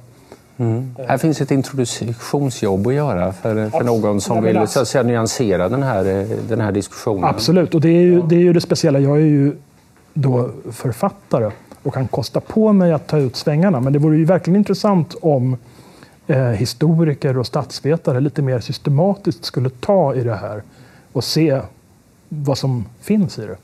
Mm. 0.57 0.95
Här 1.07 1.17
finns 1.17 1.41
ett 1.41 1.51
introduktionsjobb 1.51 2.87
att 2.87 2.93
göra 2.93 3.33
för, 3.33 3.69
för 3.69 3.83
någon 3.83 4.21
som 4.21 4.43
vill 4.43 4.67
så 4.67 4.79
att 4.79 4.87
säga, 4.87 5.03
nyansera 5.03 5.69
den 5.69 5.83
här, 5.83 6.27
den 6.49 6.61
här 6.61 6.71
diskussionen. 6.71 7.23
Absolut, 7.23 7.75
och 7.75 7.81
det 7.81 7.89
är, 7.89 8.01
ju, 8.01 8.21
det 8.21 8.35
är 8.35 8.39
ju 8.39 8.53
det 8.53 8.61
speciella. 8.61 8.99
Jag 8.99 9.17
är 9.17 9.25
ju 9.25 9.55
då 10.13 10.49
författare 10.71 11.51
och 11.83 11.93
kan 11.93 12.07
kosta 12.07 12.39
på 12.39 12.73
mig 12.73 12.93
att 12.93 13.07
ta 13.07 13.17
ut 13.17 13.35
svängarna. 13.35 13.79
Men 13.79 13.93
det 13.93 13.99
vore 13.99 14.17
ju 14.17 14.25
verkligen 14.25 14.57
intressant 14.57 15.15
om 15.21 15.57
eh, 16.27 16.37
historiker 16.37 17.37
och 17.37 17.47
statsvetare 17.47 18.19
lite 18.19 18.41
mer 18.41 18.59
systematiskt 18.59 19.45
skulle 19.45 19.69
ta 19.69 20.15
i 20.15 20.23
det 20.23 20.35
här 20.35 20.63
och 21.13 21.23
se 21.23 21.61
vad 22.29 22.57
som 22.57 22.85
finns 23.01 23.39
i 23.39 23.41
det 23.41 23.57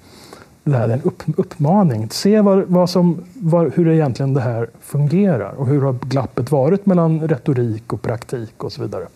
det 0.65 0.77
här, 0.77 0.89
en 0.89 1.01
upp, 1.01 1.23
uppmaning. 1.37 2.09
Se 2.09 2.41
vad, 2.41 2.63
vad 2.67 2.89
som, 2.89 3.23
vad, 3.33 3.73
hur 3.73 3.87
egentligen 3.87 4.33
det 4.33 4.41
här 4.41 4.69
fungerar 4.81 5.51
och 5.51 5.67
hur 5.67 5.81
har 5.81 5.93
glappet 5.93 6.51
varit 6.51 6.85
mellan 6.85 7.27
retorik 7.27 7.93
och 7.93 8.01
praktik 8.01 8.63
och 8.63 8.71
så 8.71 8.81
vidare. 8.81 9.07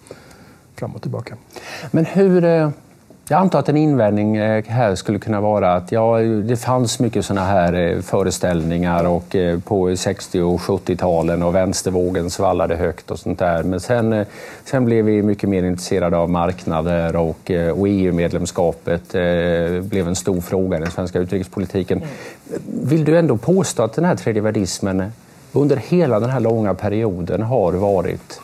Fram 0.75 0.95
och 0.95 1.01
tillbaka. 1.01 1.35
Men 1.91 2.05
hur... 2.05 2.43
Eh, 2.43 2.69
jag 3.31 3.39
antar 3.41 3.59
att 3.59 3.69
en 3.69 3.77
invändning 3.77 4.37
eh, 4.37 4.63
här 4.67 4.95
skulle 4.95 5.19
kunna 5.19 5.41
vara 5.41 5.73
att 5.73 5.91
ja, 5.91 6.17
det 6.19 6.55
fanns 6.55 6.99
mycket 6.99 7.25
sådana 7.25 7.47
här 7.47 7.73
eh, 7.73 8.01
föreställningar 8.01 9.03
och 9.07 9.35
eh, 9.35 9.59
på 9.59 9.95
60 9.95 10.41
och 10.41 10.59
70-talen 10.59 11.43
och 11.43 11.55
vänstervågen 11.55 12.29
svallade 12.29 12.75
högt 12.75 13.11
och 13.11 13.19
sånt 13.19 13.39
där. 13.39 13.63
Men 13.63 13.79
sen, 13.79 14.25
sen 14.65 14.85
blev 14.85 15.05
vi 15.05 15.23
mycket 15.23 15.49
mer 15.49 15.63
intresserade 15.63 16.17
av 16.17 16.29
marknader 16.29 17.15
och, 17.15 17.51
och 17.75 17.87
EU-medlemskapet 17.87 19.11
blev 19.81 20.07
en 20.07 20.15
stor 20.15 20.41
fråga 20.41 20.77
i 20.77 20.79
den 20.79 20.91
svenska 20.91 21.19
utrikespolitiken. 21.19 22.01
Vill 22.83 23.05
du 23.05 23.17
ändå 23.17 23.37
påstå 23.37 23.83
att 23.83 23.93
den 23.93 24.05
här 24.05 24.15
tredje 24.15 24.41
värdismen 24.41 25.11
under 25.51 25.75
hela 25.75 26.19
den 26.19 26.29
här 26.29 26.39
långa 26.39 26.73
perioden 26.73 27.41
har 27.41 27.73
varit 27.73 28.41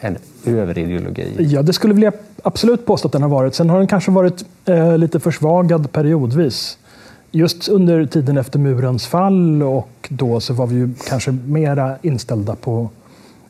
en 0.00 0.16
överideologi? 0.44 1.34
Ja, 1.38 1.62
det 1.62 1.72
skulle 1.72 2.04
jag 2.04 2.14
absolut 2.42 2.86
påstå 2.86 3.08
att 3.08 3.12
den 3.12 3.22
har 3.22 3.28
varit. 3.28 3.54
Sen 3.54 3.70
har 3.70 3.78
den 3.78 3.86
kanske 3.86 4.10
varit 4.10 4.44
eh, 4.64 4.98
lite 4.98 5.20
försvagad 5.20 5.92
periodvis. 5.92 6.78
Just 7.30 7.68
under 7.68 8.06
tiden 8.06 8.38
efter 8.38 8.58
murens 8.58 9.06
fall 9.06 9.62
och 9.62 9.88
då 10.08 10.40
så 10.40 10.54
var 10.54 10.66
vi 10.66 10.74
ju 10.74 10.94
kanske 11.08 11.32
mera 11.32 11.96
inställda 12.02 12.54
på 12.54 12.88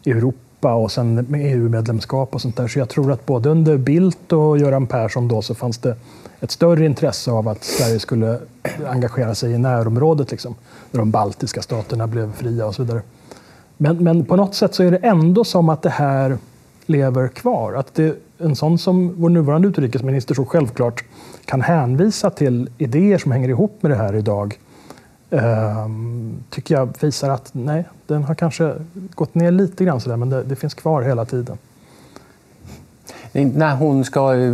Europa 0.07 0.75
och 0.75 0.93
sen 0.93 1.15
med 1.15 1.55
EU-medlemskap 1.55 2.35
och 2.35 2.41
sånt 2.41 2.57
där. 2.57 2.69
Så 2.69 2.79
jag 2.79 2.89
tror 2.89 3.13
att 3.13 3.27
både 3.27 3.49
under 3.49 3.77
Bildt 3.77 4.33
och 4.33 4.59
Göran 4.59 4.87
Persson 4.87 5.29
då 5.29 5.43
så 5.43 5.55
fanns 5.55 5.79
det 5.79 5.97
ett 6.41 6.51
större 6.51 6.87
intresse 6.87 7.31
av 7.31 7.49
att 7.49 7.65
Sverige 7.65 7.99
skulle 7.99 8.39
engagera 8.87 9.35
sig 9.35 9.53
i 9.53 9.59
närområdet, 9.59 10.31
liksom, 10.31 10.55
när 10.91 10.99
de 10.99 11.11
baltiska 11.11 11.63
staterna 11.63 12.07
blev 12.07 12.33
fria 12.33 12.67
och 12.67 12.75
så 12.75 12.83
vidare. 12.83 13.03
Men, 13.81 13.97
men 13.97 14.25
på 14.25 14.37
något 14.37 14.55
sätt 14.55 14.75
så 14.75 14.83
är 14.83 14.91
det 14.91 14.97
ändå 14.97 15.45
som 15.45 15.69
att 15.69 15.83
det 15.83 15.91
här 15.91 16.39
lever 16.87 17.29
kvar. 17.29 17.75
Att 17.75 17.95
det, 17.95 18.17
en 18.39 18.57
sån 18.57 18.79
som 18.79 19.15
vår 19.17 19.29
nuvarande 19.29 19.69
utrikesminister 19.69 20.35
så 20.35 20.45
självklart 20.45 21.05
kan 21.45 21.61
hänvisa 21.61 22.31
till 22.31 22.71
idéer 22.79 23.19
som 23.19 23.33
hänger 23.33 23.49
ihop 23.49 23.79
med 23.81 23.91
det 23.91 23.97
här 23.97 24.15
idag 24.15 24.59
eh, 25.31 25.89
tycker 26.51 26.75
jag 26.75 26.89
visar 27.01 27.31
att 27.31 27.51
nej, 27.53 27.85
den 28.07 28.25
har 28.25 28.35
kanske 28.35 28.75
gått 29.15 29.35
ner 29.35 29.51
lite 29.51 29.85
grann 29.85 30.01
sådär, 30.01 30.17
men 30.17 30.31
det, 30.31 30.43
det 30.43 30.57
finns 30.57 30.75
kvar 30.75 31.03
hela 31.03 31.25
tiden 31.25 31.59
när 33.33 33.75
hon 33.75 34.05
ska 34.05 34.35
eh, 34.35 34.51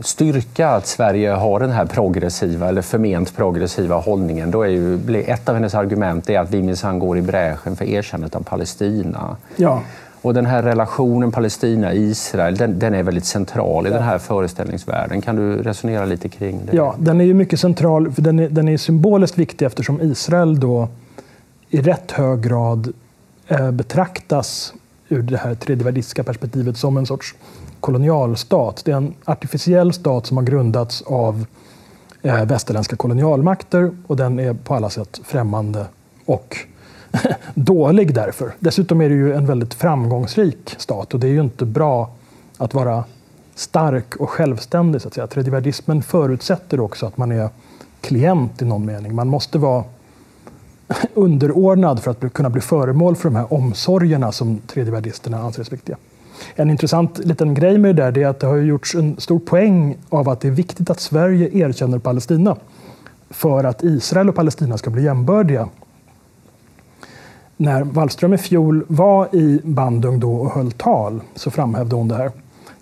styrka 0.00 0.68
att 0.68 0.86
Sverige 0.86 1.30
har 1.30 1.60
den 1.60 1.70
här 1.70 1.86
progressiva 1.86 2.68
eller 2.68 2.82
förment 2.82 3.36
progressiva 3.36 3.96
hållningen, 3.96 4.50
då 4.50 4.62
är 4.62 4.68
ju 4.68 5.20
ett 5.26 5.48
av 5.48 5.54
hennes 5.54 5.74
argument 5.74 6.30
är 6.30 6.38
att 6.38 6.50
vi 6.50 6.62
minsann 6.62 6.98
går 6.98 7.18
i 7.18 7.22
bräschen 7.22 7.76
för 7.76 7.84
erkännandet 7.84 8.36
av 8.36 8.42
Palestina. 8.42 9.36
Ja. 9.56 9.82
Och 10.22 10.34
den 10.34 10.46
här 10.46 10.62
relationen 10.62 11.32
Palestina-Israel, 11.32 12.56
den, 12.56 12.78
den, 12.78 12.94
är 12.94 13.02
väldigt 13.02 13.24
central 13.24 13.86
i 13.86 13.90
ja. 13.90 13.94
den 13.94 14.04
här 14.04 14.18
föreställningsvärlden. 14.18 15.20
Kan 15.22 15.36
du 15.36 15.62
resonera 15.62 16.04
lite 16.04 16.28
kring 16.28 16.60
det? 16.66 16.76
Ja, 16.76 16.94
den 16.98 17.20
är 17.20 17.24
ju 17.24 17.34
mycket 17.34 17.60
central, 17.60 18.12
för 18.12 18.22
den 18.22 18.38
är, 18.38 18.48
den 18.48 18.68
är 18.68 18.76
symboliskt 18.76 19.38
viktig 19.38 19.66
eftersom 19.66 20.00
Israel 20.00 20.60
då 20.60 20.88
i 21.70 21.80
rätt 21.80 22.10
hög 22.10 22.40
grad 22.40 22.92
eh, 23.48 23.70
betraktas 23.70 24.74
ur 25.08 25.22
det 25.22 25.36
här 25.36 25.54
tredjevärldistiska 25.54 26.24
perspektivet 26.24 26.76
som 26.76 26.96
en 26.96 27.06
sorts 27.06 27.34
kolonialstat. 27.84 28.82
Det 28.84 28.92
är 28.92 28.96
en 28.96 29.14
artificiell 29.24 29.92
stat 29.92 30.26
som 30.26 30.36
har 30.36 30.44
grundats 30.44 31.02
av 31.02 31.46
eh, 32.22 32.44
västerländska 32.44 32.96
kolonialmakter 32.96 33.96
och 34.06 34.16
den 34.16 34.38
är 34.38 34.54
på 34.54 34.74
alla 34.74 34.90
sätt 34.90 35.20
främmande 35.24 35.86
och 36.24 36.56
dålig 37.54 38.14
därför. 38.14 38.54
Dessutom 38.58 39.00
är 39.00 39.08
det 39.08 39.14
ju 39.14 39.34
en 39.34 39.46
väldigt 39.46 39.74
framgångsrik 39.74 40.74
stat 40.78 41.14
och 41.14 41.20
det 41.20 41.26
är 41.26 41.30
ju 41.30 41.40
inte 41.40 41.64
bra 41.64 42.10
att 42.58 42.74
vara 42.74 43.04
stark 43.54 44.16
och 44.16 44.30
självständig. 44.30 45.00
Så 45.00 45.08
att 45.08 45.14
säga. 45.14 45.26
Tredjevärldismen 45.26 46.02
förutsätter 46.02 46.80
också 46.80 47.06
att 47.06 47.16
man 47.16 47.32
är 47.32 47.48
klient 48.00 48.62
i 48.62 48.64
någon 48.64 48.86
mening. 48.86 49.14
Man 49.14 49.28
måste 49.28 49.58
vara 49.58 49.84
underordnad 51.14 52.02
för 52.02 52.10
att 52.10 52.32
kunna 52.32 52.50
bli 52.50 52.60
föremål 52.60 53.16
för 53.16 53.28
de 53.28 53.36
här 53.36 53.52
omsorgerna 53.52 54.32
som 54.32 54.58
tredjevärldisterna 54.58 55.38
anser 55.38 55.70
viktiga. 55.70 55.96
En 56.54 56.70
intressant 56.70 57.18
liten 57.18 57.54
grej 57.54 57.78
med 57.78 57.96
det 57.96 58.10
där 58.10 58.22
är 58.22 58.26
att 58.26 58.40
det 58.40 58.46
har 58.46 58.56
gjorts 58.56 58.94
en 58.94 59.16
stor 59.18 59.38
poäng 59.38 59.96
av 60.08 60.28
att 60.28 60.40
det 60.40 60.48
är 60.48 60.52
viktigt 60.52 60.90
att 60.90 61.00
Sverige 61.00 61.58
erkänner 61.58 61.98
Palestina 61.98 62.56
för 63.30 63.64
att 63.64 63.82
Israel 63.82 64.28
och 64.28 64.34
Palestina 64.34 64.78
ska 64.78 64.90
bli 64.90 65.02
jämbördiga. 65.02 65.68
När 67.56 67.82
Wallström 67.82 68.34
i 68.34 68.38
fjol 68.38 68.84
var 68.88 69.34
i 69.34 69.60
Bandung 69.64 70.20
då 70.20 70.34
och 70.34 70.50
höll 70.50 70.72
tal 70.72 71.20
så 71.34 71.50
framhävde 71.50 71.96
hon 71.96 72.08
det 72.08 72.16
här. 72.16 72.30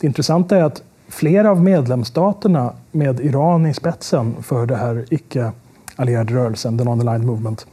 Det 0.01 0.07
intressanta 0.07 0.57
är 0.57 0.63
att 0.63 0.83
flera 1.09 1.51
av 1.51 1.63
medlemsstaterna 1.63 2.73
med 2.91 3.21
Iran 3.21 3.67
i 3.67 3.75
spetsen 3.75 4.43
för 4.43 4.67
det 4.67 4.77
här 4.77 5.05
icke-allierade 5.11 6.35
rörelsen, 6.35 6.79
the 6.79 6.85
non-aligned 6.85 7.25
movement, 7.25 7.67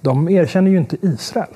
de 0.00 0.28
erkänner 0.28 0.70
ju 0.70 0.78
inte 0.78 0.96
Israel. 1.06 1.48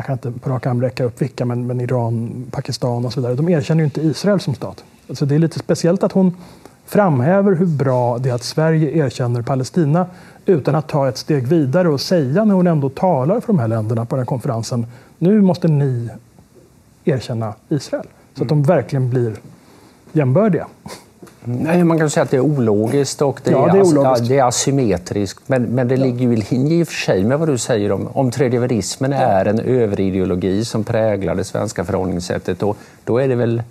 Jag 0.00 0.06
kan 0.06 0.12
inte 0.12 0.40
på 0.40 0.50
rak 0.50 0.66
arm 0.66 0.82
räcka 0.82 1.04
upp 1.04 1.22
vilka, 1.22 1.44
men, 1.44 1.66
men, 1.66 1.80
Iran, 1.80 2.46
Pakistan 2.50 3.04
och 3.04 3.12
så 3.12 3.20
vidare. 3.20 3.34
De 3.34 3.48
erkänner 3.48 3.80
ju 3.80 3.84
inte 3.84 4.00
Israel 4.00 4.40
som 4.40 4.54
stat. 4.54 4.84
Alltså 5.08 5.26
det 5.26 5.34
är 5.34 5.38
lite 5.38 5.58
speciellt 5.58 6.02
att 6.02 6.12
hon 6.12 6.36
framhäver 6.86 7.54
hur 7.54 7.66
bra 7.66 8.18
det 8.18 8.30
är 8.30 8.34
att 8.34 8.42
Sverige 8.42 9.06
erkänner 9.06 9.42
Palestina 9.42 10.06
utan 10.46 10.74
att 10.74 10.88
ta 10.88 11.08
ett 11.08 11.18
steg 11.18 11.46
vidare 11.46 11.88
och 11.88 12.00
säga 12.00 12.44
när 12.44 12.54
hon 12.54 12.66
ändå 12.66 12.88
talar 12.88 13.40
för 13.40 13.46
de 13.46 13.58
här 13.58 13.68
länderna 13.68 14.04
på 14.04 14.16
den 14.16 14.22
här 14.22 14.26
konferensen, 14.26 14.86
nu 15.18 15.40
måste 15.40 15.68
ni 15.68 16.08
erkänna 17.04 17.54
Israel. 17.68 18.06
Så 18.34 18.42
att 18.42 18.48
de 18.48 18.62
verkligen 18.62 19.10
blir 19.10 19.34
jämbördiga. 20.12 20.66
Nej, 21.44 21.84
man 21.84 21.98
kan 21.98 22.10
säga 22.10 22.24
att 22.24 22.30
det 22.30 22.36
är 22.36 22.40
ologiskt 22.40 23.22
och 23.22 23.40
det, 23.44 23.50
ja, 23.50 23.68
är, 23.68 23.72
det, 23.72 23.78
är, 23.78 23.82
ologiskt. 23.82 24.28
det 24.28 24.38
är 24.38 24.44
asymmetriskt. 24.44 25.42
Men, 25.46 25.62
men 25.62 25.88
det 25.88 25.94
ja. 25.94 26.04
ligger 26.04 26.20
ju 26.20 26.32
i 26.32 26.44
linje 26.50 26.76
i 26.76 26.82
och 26.82 26.88
för 26.88 26.94
sig 26.94 27.24
med 27.24 27.38
vad 27.38 27.48
du 27.48 27.58
säger 27.58 27.92
om, 27.92 28.08
om 28.12 28.30
tredjevärdismen 28.30 29.12
ja. 29.12 29.18
är 29.18 29.44
en 29.44 29.60
överideologi 29.60 30.64
som 30.64 30.84
präglar 30.84 31.34
det 31.34 31.44
svenska 31.44 31.84
förhållningssättet. 31.84 32.62
Och 32.62 32.76
då 33.04 33.18
är 33.18 33.28
det 33.28 33.34
väl 33.34 33.62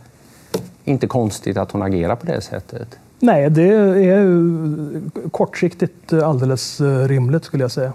inte 0.85 1.07
konstigt 1.07 1.57
att 1.57 1.71
hon 1.71 1.81
agerar 1.81 2.15
på 2.15 2.25
det 2.25 2.41
sättet? 2.41 2.99
Nej, 3.19 3.49
det 3.49 3.73
är 3.73 4.51
kortsiktigt 5.31 6.13
alldeles 6.13 6.81
eh, 6.81 7.07
rimligt 7.07 7.43
skulle 7.43 7.63
jag 7.63 7.71
säga. 7.71 7.93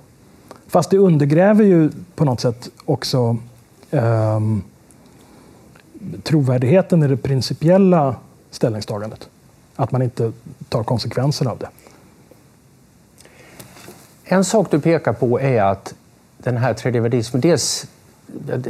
Fast 0.67 0.91
det 0.91 0.99
undergräver 0.99 1.65
ju 1.65 1.91
på 2.15 2.25
något 2.25 2.41
sätt 2.41 2.69
också 2.85 3.37
um, 3.91 4.63
trovärdigheten 6.23 7.03
i 7.03 7.09
det 7.09 7.17
principiella 7.17 8.17
ställningstagandet. 8.51 9.29
Att 9.77 9.93
man 9.93 10.03
inte 10.03 10.33
tar 10.69 10.85
konsekvenserna 10.85 11.51
av 11.51 11.59
det. 11.59 11.69
En 14.25 14.45
sak 14.45 14.71
du 14.71 14.81
pekar 14.81 15.13
på 15.13 15.41
är 15.41 15.63
att 15.63 15.95
den 16.39 16.57
här 16.57 16.75
tredjevärldismen, 16.75 17.41
dels 17.41 17.87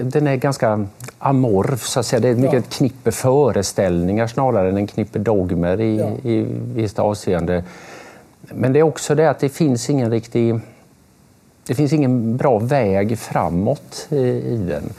den 0.02 0.26
är 0.26 0.36
ganska 0.36 0.86
amorf, 1.18 1.86
så 1.86 2.00
att 2.00 2.06
säga. 2.06 2.20
det 2.20 2.28
är 2.28 2.34
mycket 2.34 2.52
ja. 2.52 2.58
ett 2.58 2.70
knippe 2.70 3.12
föreställningar 3.12 4.26
snarare 4.26 4.68
än 4.68 4.76
en 4.76 4.86
knippe 4.86 5.18
dogmer 5.18 5.80
i, 5.80 5.98
ja. 5.98 6.30
i 6.30 6.46
visst 6.74 6.98
avseende. 6.98 7.64
Men 8.40 8.72
det 8.72 8.78
är 8.78 8.82
också 8.82 9.14
det 9.14 9.30
att 9.30 9.38
det 9.38 9.48
finns 9.48 9.90
ingen 9.90 10.10
riktig 10.10 10.60
det 11.66 11.74
finns 11.74 11.92
ingen 11.92 12.36
bra 12.36 12.58
väg 12.58 13.18
framåt 13.18 14.06
i, 14.10 14.16
i 14.16 14.56
den. 14.68 14.92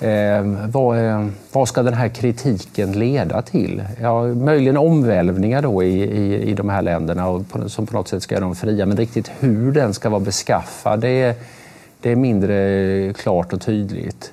Eh, 0.00 0.68
vad, 0.70 1.06
eh, 1.06 1.26
vad, 1.52 1.68
ska 1.68 1.82
den 1.82 1.94
här 1.94 2.08
kritiken 2.08 2.92
leda 2.92 3.42
till? 3.42 3.82
Ja, 4.00 4.26
möjligen 4.26 4.76
omvälvningar 4.76 5.62
då 5.62 5.82
i, 5.82 6.02
i, 6.02 6.50
i 6.50 6.54
de 6.54 6.68
här 6.68 6.82
länderna 6.82 7.28
och 7.28 7.48
på, 7.48 7.68
som 7.68 7.86
på 7.86 7.92
något 7.92 8.08
sätt 8.08 8.22
ska 8.22 8.34
göra 8.34 8.44
dem 8.44 8.54
fria. 8.54 8.86
Men 8.86 8.96
riktigt 8.96 9.30
hur 9.40 9.72
den 9.72 9.94
ska 9.94 10.08
vara 10.08 10.20
beskaffad, 10.20 11.00
det 11.00 11.08
är, 11.08 11.34
det 12.00 12.12
är 12.12 12.16
mindre 12.16 13.12
klart 13.12 13.52
och 13.52 13.60
tydligt. 13.60 14.32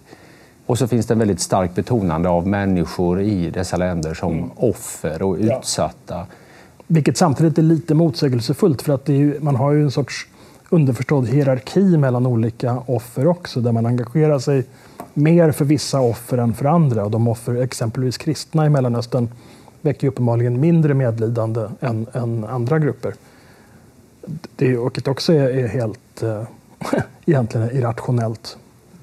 Och 0.65 0.78
så 0.78 0.88
finns 0.88 1.06
det 1.06 1.13
en 1.13 1.19
väldigt 1.19 1.41
starkt 1.41 1.75
betonande 1.75 2.30
av 2.30 2.47
människor 2.47 3.21
i 3.21 3.49
dessa 3.49 3.78
länder 3.78 4.13
som 4.13 4.34
mm. 4.34 4.49
offer 4.56 5.21
och 5.21 5.36
utsatta. 5.36 6.15
Ja. 6.15 6.25
Vilket 6.88 7.17
samtidigt 7.17 7.58
är 7.58 7.62
lite 7.62 7.93
motsägelsefullt 7.93 8.82
för 8.82 8.93
att 8.93 9.10
ju, 9.10 9.39
man 9.39 9.56
har 9.56 9.71
ju 9.71 9.84
en 9.84 9.91
sorts 9.91 10.28
underförstådd 10.69 11.28
hierarki 11.28 11.97
mellan 11.97 12.25
olika 12.25 12.78
offer 12.86 13.28
också 13.28 13.62
där 13.62 13.71
man 13.71 13.86
engagerar 13.86 14.39
sig 14.39 14.63
mer 15.17 15.51
för 15.51 15.65
vissa 15.65 15.99
offer 15.99 16.38
än 16.38 16.54
för 16.54 16.65
andra. 16.65 17.06
Och 17.06 17.12
de 17.12 17.28
offer, 17.28 17.56
exempelvis 17.56 18.17
kristna 18.17 18.65
i 18.65 18.69
Mellanöstern, 18.69 19.30
väcker 19.82 20.08
uppenbarligen 20.08 20.60
mindre 20.60 20.93
medlidande 20.93 21.67
än, 21.80 22.08
än 22.13 22.43
andra 22.43 22.80
grupper. 22.80 23.13
Det, 24.56 24.78
vilket 24.78 25.08
också 25.08 25.34
är, 25.34 25.49
är 25.49 25.67
helt 25.67 26.23
eh, 26.23 26.43
egentligen 27.25 27.71
irrationellt. 27.71 28.58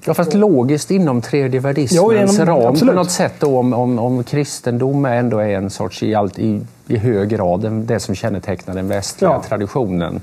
Ja, 0.05 0.13
fast 0.13 0.33
logiskt 0.33 0.91
inom 0.91 1.21
tredjevärdismens 1.21 2.39
ja, 2.39 2.45
ram 2.45 2.67
absolut. 2.67 2.93
på 2.93 2.99
något 2.99 3.11
sätt. 3.11 3.33
Då, 3.39 3.59
om, 3.59 3.73
om, 3.73 3.99
om 3.99 4.23
kristendom 4.23 5.05
ändå 5.05 5.39
är 5.39 5.57
en 5.57 5.69
sorts, 5.69 6.03
i, 6.03 6.15
allt, 6.15 6.39
i, 6.39 6.61
i 6.87 6.97
hög 6.97 7.29
grad, 7.29 7.71
det 7.71 7.99
som 7.99 8.15
kännetecknar 8.15 8.75
den 8.75 8.87
västliga 8.87 9.31
ja. 9.31 9.43
traditionen. 9.49 10.21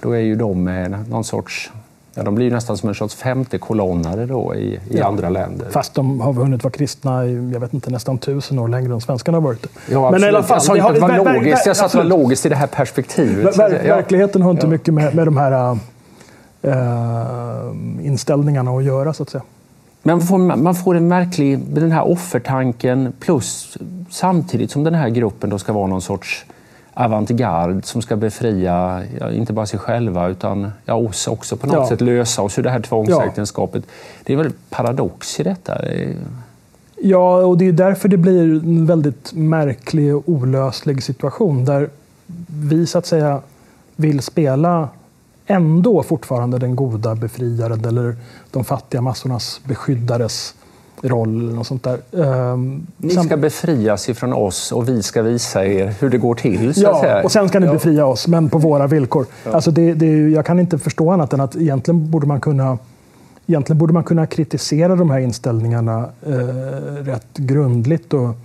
Då 0.00 0.12
är 0.12 0.20
ju 0.20 0.34
de 0.34 0.64
någon 1.08 1.24
sorts 1.24 1.70
Ja, 2.20 2.24
de 2.24 2.34
blir 2.34 2.50
nästan 2.50 2.76
som 2.76 2.88
en 2.88 2.94
sorts 2.94 3.14
femte 3.14 3.58
kolonnare 3.58 4.26
då 4.26 4.54
i, 4.54 4.58
i 4.58 4.80
ja, 4.90 5.06
andra 5.06 5.28
länder. 5.28 5.66
Fast 5.70 5.94
de 5.94 6.20
har 6.20 6.32
hunnit 6.32 6.64
vara 6.64 6.72
kristna 6.72 7.26
i 7.26 7.50
jag 7.52 7.60
vet 7.60 7.74
inte, 7.74 7.90
nästan 7.90 8.18
tusen 8.18 8.58
år 8.58 8.68
längre 8.68 8.92
än 8.92 9.00
svenskarna 9.00 9.36
har 9.36 9.42
varit 9.42 9.66
Ja, 9.90 10.10
Men 10.10 10.24
i 10.24 10.26
alla 10.26 10.42
fall, 10.42 10.56
att 10.56 10.94
det 10.94 11.00
var 11.00 11.34
logiskt, 11.34 11.66
jag 11.66 11.76
sa 11.76 11.84
att 11.84 11.92
det 11.92 11.98
var 11.98 12.04
logiskt 12.04 12.46
i 12.46 12.48
det 12.48 12.56
här 12.56 12.66
perspektivet. 12.66 13.58
Ver, 13.58 13.70
ver, 13.70 13.88
verkligheten 13.88 14.42
har 14.42 14.50
inte 14.50 14.66
ja. 14.66 14.70
mycket 14.70 14.94
med, 14.94 15.14
med 15.14 15.26
de 15.26 15.36
här 15.36 15.78
äh, 16.62 18.06
inställningarna 18.06 18.70
att 18.70 18.84
göra, 18.84 19.12
så 19.12 19.22
att 19.22 19.30
säga. 19.30 19.42
Men 20.02 20.18
man 20.18 20.26
får, 20.26 20.38
man 20.38 20.74
får 20.74 20.96
en 20.96 21.08
märklig, 21.08 21.58
den 21.58 21.92
här 21.92 22.08
offertanken 22.08 23.12
plus 23.20 23.78
samtidigt 24.10 24.70
som 24.70 24.84
den 24.84 24.94
här 24.94 25.08
gruppen 25.08 25.50
då 25.50 25.58
ska 25.58 25.72
vara 25.72 25.86
någon 25.86 26.02
sorts 26.02 26.46
avantgarde 27.04 27.82
som 27.82 28.02
ska 28.02 28.16
befria, 28.16 29.02
ja, 29.20 29.30
inte 29.30 29.52
bara 29.52 29.66
sig 29.66 29.78
själva 29.78 30.28
utan 30.28 30.72
ja, 30.84 30.94
oss 30.94 31.28
också 31.28 31.56
på 31.56 31.66
något 31.66 31.76
ja. 31.76 31.88
sätt, 31.88 32.00
lösa 32.00 32.42
oss 32.42 32.58
ur 32.58 32.62
det 32.62 32.70
här 32.70 32.80
tvångsäktenskapet. 32.80 33.82
Ja. 33.86 34.22
Det 34.24 34.32
är 34.32 34.36
väl 34.36 34.52
paradox 34.70 35.40
i 35.40 35.42
detta? 35.42 35.78
Ja, 37.02 37.44
och 37.44 37.58
det 37.58 37.68
är 37.68 37.72
därför 37.72 38.08
det 38.08 38.16
blir 38.16 38.42
en 38.42 38.86
väldigt 38.86 39.32
märklig 39.32 40.16
och 40.16 40.22
olöslig 40.26 41.02
situation 41.02 41.64
där 41.64 41.90
vi 42.46 42.86
så 42.86 42.98
att 42.98 43.06
säga 43.06 43.40
vill 43.96 44.22
spela 44.22 44.88
ändå 45.46 46.02
fortfarande 46.02 46.58
den 46.58 46.76
goda 46.76 47.14
befriaren 47.14 47.84
eller 47.84 48.16
de 48.50 48.64
fattiga 48.64 49.00
massornas 49.00 49.60
beskyddares 49.64 50.54
roll 51.02 51.40
eller 51.40 51.52
något 51.52 51.66
sånt 51.66 51.82
där. 51.82 51.98
Um, 52.10 52.86
ni 52.96 53.10
ska 53.10 53.36
befrias 53.36 54.08
ifrån 54.08 54.32
oss 54.32 54.72
och 54.72 54.88
vi 54.88 55.02
ska 55.02 55.22
visa 55.22 55.66
er 55.66 55.94
hur 56.00 56.10
det 56.10 56.18
går 56.18 56.34
till. 56.34 56.74
Så 56.74 56.80
ja, 56.80 57.22
och 57.22 57.32
sen 57.32 57.48
ska 57.48 57.60
ni 57.60 57.66
ja. 57.66 57.72
befria 57.72 58.06
oss, 58.06 58.28
men 58.28 58.50
på 58.50 58.58
våra 58.58 58.86
villkor. 58.86 59.26
Ja. 59.44 59.52
Alltså 59.52 59.70
det, 59.70 59.94
det, 59.94 60.28
jag 60.28 60.46
kan 60.46 60.60
inte 60.60 60.78
förstå 60.78 61.10
annat 61.10 61.32
än 61.32 61.40
att 61.40 61.56
egentligen 61.56 62.10
borde 62.10 62.26
man 62.26 62.40
kunna 62.40 62.78
Egentligen 63.46 63.78
borde 63.78 63.92
man 63.92 64.04
kunna 64.04 64.26
kritisera 64.26 64.96
de 64.96 65.10
här 65.10 65.18
inställningarna 65.18 66.08
eh, 66.26 66.34
rätt 67.04 67.36
grundligt 67.36 68.14
och 68.14 68.36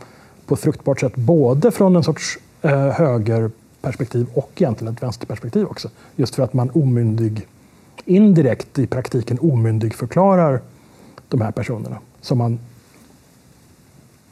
på 0.45 0.53
ett 0.53 0.59
fruktbart 0.59 0.99
sätt, 0.99 1.15
både 1.15 1.71
från 1.71 1.95
en 1.95 2.03
sorts 2.03 2.39
eh, 2.61 2.87
högerperspektiv 2.89 4.27
och 4.33 4.51
egentligen 4.55 4.93
ett 4.93 5.03
vänsterperspektiv 5.03 5.65
också. 5.65 5.89
Just 6.15 6.35
för 6.35 6.43
att 6.43 6.53
man 6.53 6.69
omyndig, 6.73 7.47
indirekt 8.05 8.79
i 8.79 8.87
praktiken 8.87 9.39
omyndig 9.41 9.95
förklarar 9.95 10.61
de 11.29 11.41
här 11.41 11.51
personerna 11.51 11.97
som 12.25 12.37
man 12.37 12.59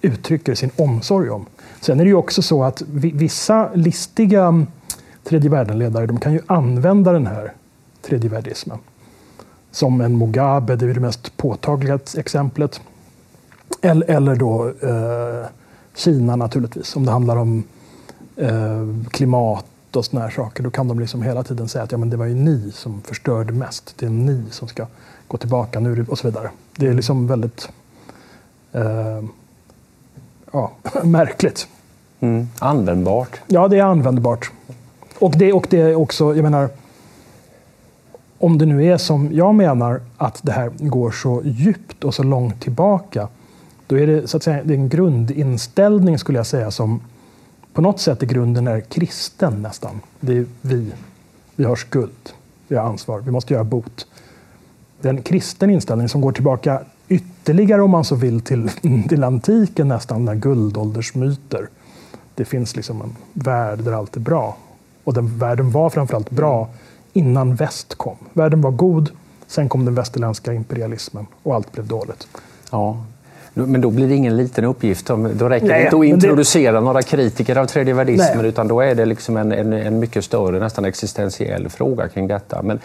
uttrycker 0.01 0.55
sin 0.55 0.69
omsorg 0.75 1.29
om. 1.29 1.45
Sen 1.81 1.99
är 1.99 2.03
det 2.03 2.09
ju 2.09 2.15
också 2.15 2.41
så 2.41 2.63
att 2.63 2.81
vissa 2.91 3.69
listiga 3.73 4.65
tredje 5.23 5.49
världen-ledare 5.49 6.05
de 6.05 6.19
kan 6.19 6.33
ju 6.33 6.41
använda 6.47 7.11
den 7.11 7.27
här 7.27 7.53
tredje 8.01 8.29
världismen. 8.29 8.77
Som 9.71 10.01
en 10.01 10.17
Mugabe, 10.17 10.75
det 10.75 10.85
är 10.85 10.93
det 10.93 10.99
mest 10.99 11.37
påtagliga 11.37 11.99
exemplet. 12.17 12.81
Eller, 13.81 14.09
eller 14.09 14.35
då 14.35 14.67
eh, 14.67 15.47
Kina 15.95 16.35
naturligtvis, 16.35 16.95
om 16.95 17.05
det 17.05 17.11
handlar 17.11 17.37
om 17.37 17.63
eh, 18.35 19.09
klimat 19.11 19.65
och 19.95 20.05
såna 20.05 20.21
här 20.21 20.29
saker. 20.29 20.63
Då 20.63 20.69
kan 20.69 20.87
de 20.87 20.99
liksom 20.99 21.21
hela 21.21 21.43
tiden 21.43 21.67
säga 21.67 21.83
att 21.83 21.91
ja, 21.91 21.97
men 21.97 22.09
det 22.09 22.17
var 22.17 22.25
ju 22.25 22.35
ni 22.35 22.71
som 22.71 23.01
förstörde 23.01 23.53
mest. 23.53 23.93
Det 23.97 24.05
är 24.05 24.09
ni 24.09 24.45
som 24.51 24.67
ska 24.67 24.87
gå 25.27 25.37
tillbaka 25.37 25.79
nu 25.79 26.05
och 26.09 26.19
så 26.19 26.27
vidare. 26.27 26.49
Det 26.75 26.87
är 26.87 26.93
liksom 26.93 27.27
väldigt 27.27 27.69
eh, 28.73 29.23
ja, 30.51 30.71
märkligt. 31.03 31.67
Mm. 32.19 32.47
Användbart. 32.59 33.39
Ja, 33.47 33.67
det 33.67 33.79
är 33.79 33.83
användbart. 33.83 34.51
Och 35.19 35.33
det, 35.37 35.53
och 35.53 35.67
det 35.69 35.81
är 35.81 35.95
också, 35.95 36.35
jag 36.35 36.43
menar, 36.43 36.69
om 38.37 38.57
det 38.57 38.65
nu 38.65 38.85
är 38.85 38.97
som 38.97 39.29
jag 39.33 39.55
menar, 39.55 40.01
att 40.17 40.39
det 40.43 40.51
här 40.51 40.71
går 40.77 41.11
så 41.11 41.41
djupt 41.45 42.03
och 42.03 42.13
så 42.13 42.23
långt 42.23 42.61
tillbaka, 42.61 43.27
då 43.87 43.99
är 43.99 44.07
det, 44.07 44.27
så 44.27 44.37
att 44.37 44.43
säga, 44.43 44.63
det 44.63 44.73
är 44.73 44.77
en 44.77 44.89
grundinställning, 44.89 46.19
skulle 46.19 46.39
jag 46.39 46.47
säga, 46.47 46.71
som 46.71 47.01
på 47.73 47.81
något 47.81 47.99
sätt 47.99 48.23
i 48.23 48.25
grunden 48.25 48.67
är 48.67 48.81
kristen 48.81 49.61
nästan. 49.61 50.01
Det 50.19 50.37
är 50.37 50.45
vi. 50.61 50.91
Vi 51.55 51.63
har 51.63 51.75
skuld. 51.75 52.29
Vi 52.67 52.75
har 52.75 52.83
ansvar. 52.83 53.19
Vi 53.19 53.31
måste 53.31 53.53
göra 53.53 53.63
bot. 53.63 54.07
Det 55.01 55.07
är 55.07 55.13
en 55.13 55.21
kristen 55.21 55.69
inställning 55.69 56.09
som 56.09 56.21
går 56.21 56.31
tillbaka 56.31 56.81
ytterligare, 57.07 57.81
om 57.81 57.91
man 57.91 58.03
så 58.03 58.15
vill, 58.15 58.41
till, 58.41 58.69
till 59.09 59.23
antiken 59.23 59.87
nästan, 59.87 60.25
när 60.25 60.35
guldåldersmyter. 60.35 61.67
Det 62.35 62.45
finns 62.45 62.75
liksom 62.75 63.01
en 63.01 63.15
värld 63.33 63.79
där 63.79 63.91
allt 63.91 64.15
är 64.15 64.19
bra. 64.19 64.57
Och 65.03 65.13
den 65.13 65.37
världen 65.37 65.71
var 65.71 65.89
framförallt 65.89 66.29
bra 66.29 66.69
innan 67.13 67.55
väst 67.55 67.95
kom. 67.95 68.15
Världen 68.33 68.61
var 68.61 68.71
god, 68.71 69.09
sen 69.47 69.69
kom 69.69 69.85
den 69.85 69.95
västerländska 69.95 70.53
imperialismen 70.53 71.27
och 71.43 71.55
allt 71.55 71.71
blev 71.71 71.87
dåligt. 71.87 72.27
Ja, 72.71 73.05
men 73.53 73.81
då 73.81 73.89
blir 73.89 74.07
det 74.07 74.15
ingen 74.15 74.37
liten 74.37 74.65
uppgift. 74.65 75.05
Då 75.05 75.15
räcker 75.15 75.67
Nej, 75.67 75.79
det 75.79 75.83
inte 75.83 75.97
att 75.97 76.05
introducera 76.05 76.71
det... 76.71 76.81
några 76.85 77.01
kritiker 77.01 77.55
av 77.55 77.65
tredje 77.65 77.93
världismen 77.93 78.45
utan 78.45 78.67
då 78.67 78.81
är 78.81 78.95
det 78.95 79.05
liksom 79.05 79.37
en, 79.37 79.51
en, 79.51 79.73
en, 79.73 79.99
mycket 79.99 80.25
större, 80.25 80.59
nästan 80.59 80.85
existentiell 80.85 81.69
fråga 81.69 82.07
kring 82.07 82.27
detta. 82.27 82.61
Men 82.61 82.79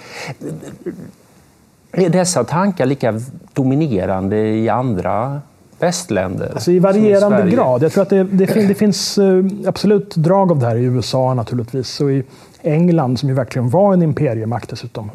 är 1.92 2.11
dessa 2.11 2.44
tankar 2.44 2.87
lika 2.87 3.20
dominerande 3.53 4.37
i 4.37 4.68
andra 4.68 5.40
västländer? 5.79 6.51
Alltså 6.55 6.72
I 6.72 6.79
varierande 6.79 7.48
i 7.48 7.51
grad. 7.51 7.83
Jag 7.83 7.92
tror 7.92 8.03
att 8.03 8.11
det, 8.11 8.24
det, 8.24 8.46
det, 8.46 8.74
finns 8.74 9.18
eh, 9.18 9.44
absolut 9.66 10.14
drag 10.16 10.51
av 10.51 10.59
det 10.59 10.66
här 10.66 10.77
i 10.77 10.85
USA 10.85 11.35
naturligtvis. 11.35 12.01
Och 12.01 12.12
i 12.12 12.24
England 12.62 13.18
som 13.18 13.29
ju 13.29 13.35
verkligen 13.35 13.70
var 13.70 13.92
en 13.92 14.03
imperiemakt 14.03 14.70
dessutom. 14.70 15.11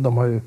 De 0.00 0.16
har 0.16 0.24
ju, 0.24 0.40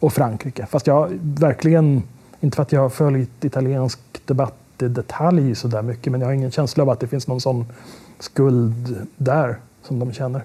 och 0.00 0.12
Frankrike. 0.12 0.66
Fast 0.66 0.86
jag 0.86 1.18
verkligen 1.22 2.02
inte 2.40 2.56
för 2.56 2.62
att 2.62 2.72
jag 2.72 2.80
har 2.80 2.88
följt 2.88 3.44
italiensk 3.44 3.98
debatt 4.26 4.54
i 4.82 4.88
detalj 4.88 5.54
så 5.54 5.68
där 5.68 5.82
mycket, 5.82 6.12
men 6.12 6.20
jag 6.20 6.28
har 6.28 6.34
ingen 6.34 6.50
känsla 6.50 6.82
av 6.82 6.90
att 6.90 7.00
det 7.00 7.06
finns 7.06 7.28
någon 7.28 7.40
sån 7.40 7.66
skuld 8.18 8.96
där 9.16 9.56
som 9.82 9.98
de 9.98 10.12
känner. 10.12 10.42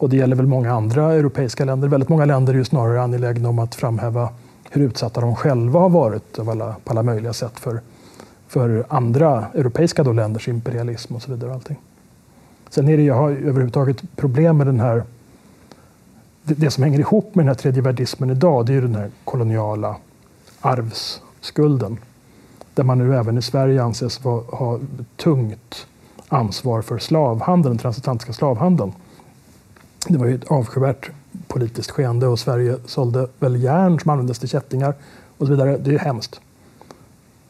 Och 0.00 0.08
det 0.08 0.16
gäller 0.16 0.36
väl 0.36 0.46
många 0.46 0.72
andra 0.72 1.12
europeiska 1.12 1.64
länder. 1.64 1.88
Väldigt 1.88 2.08
många 2.08 2.24
länder 2.24 2.52
är 2.54 2.58
ju 2.58 2.64
snarare 2.64 3.02
angelägna 3.02 3.48
om 3.48 3.58
att 3.58 3.74
framhäva 3.74 4.28
hur 4.70 4.82
utsatta 4.82 5.20
de 5.20 5.36
själva 5.36 5.80
har 5.80 5.88
varit 5.90 6.38
av 6.38 6.50
alla, 6.50 6.76
på 6.84 6.90
alla 6.90 7.02
möjliga 7.02 7.32
sätt 7.32 7.60
för, 7.60 7.80
för 8.48 8.84
andra 8.88 9.46
europeiska 9.54 10.02
då 10.02 10.12
länders 10.12 10.48
imperialism 10.48 11.14
och 11.14 11.22
så 11.22 11.30
vidare. 11.30 11.50
Och 11.50 11.54
allting. 11.54 11.76
Sen 12.70 12.88
är 12.88 12.96
det, 12.96 13.02
jag 13.02 13.14
har 13.14 13.30
överhuvudtaget 13.30 14.16
problem 14.16 14.56
med 14.56 14.66
den 14.66 14.80
här 14.80 15.02
det, 16.42 16.54
det 16.54 16.70
som 16.70 16.84
hänger 16.84 16.98
ihop 16.98 17.34
med 17.34 17.44
den 17.44 17.48
här 17.48 17.54
tredje 17.54 17.82
världismen 17.82 18.30
idag, 18.30 18.66
det 18.66 18.72
är 18.72 18.74
ju 18.74 18.80
den 18.80 18.94
här 18.94 19.10
koloniala 19.24 19.96
arvsskulden. 20.60 21.98
Där 22.74 22.84
man 22.84 22.98
nu 22.98 23.16
även 23.16 23.38
i 23.38 23.42
Sverige 23.42 23.82
anses 23.82 24.18
ha 24.18 24.78
tungt 25.16 25.86
ansvar 26.28 26.82
för 26.82 26.98
slavhandeln, 26.98 27.74
den 27.76 27.78
transatlantiska 27.78 28.32
slavhandeln. 28.32 28.92
Det 30.08 30.18
var 30.18 30.26
ju 30.26 30.34
ett 30.34 30.50
avskyvärt 30.50 31.10
politiskt 31.48 31.90
skeende 31.90 32.26
och 32.26 32.38
Sverige 32.38 32.76
sålde 32.86 33.28
väl 33.38 33.62
järn 33.62 34.00
som 34.00 34.10
användes 34.10 34.38
till 34.38 34.48
kättingar 34.48 34.94
och 35.38 35.46
så 35.46 35.52
vidare. 35.52 35.76
Det 35.76 35.94
är 35.94 35.98
hemskt. 35.98 36.40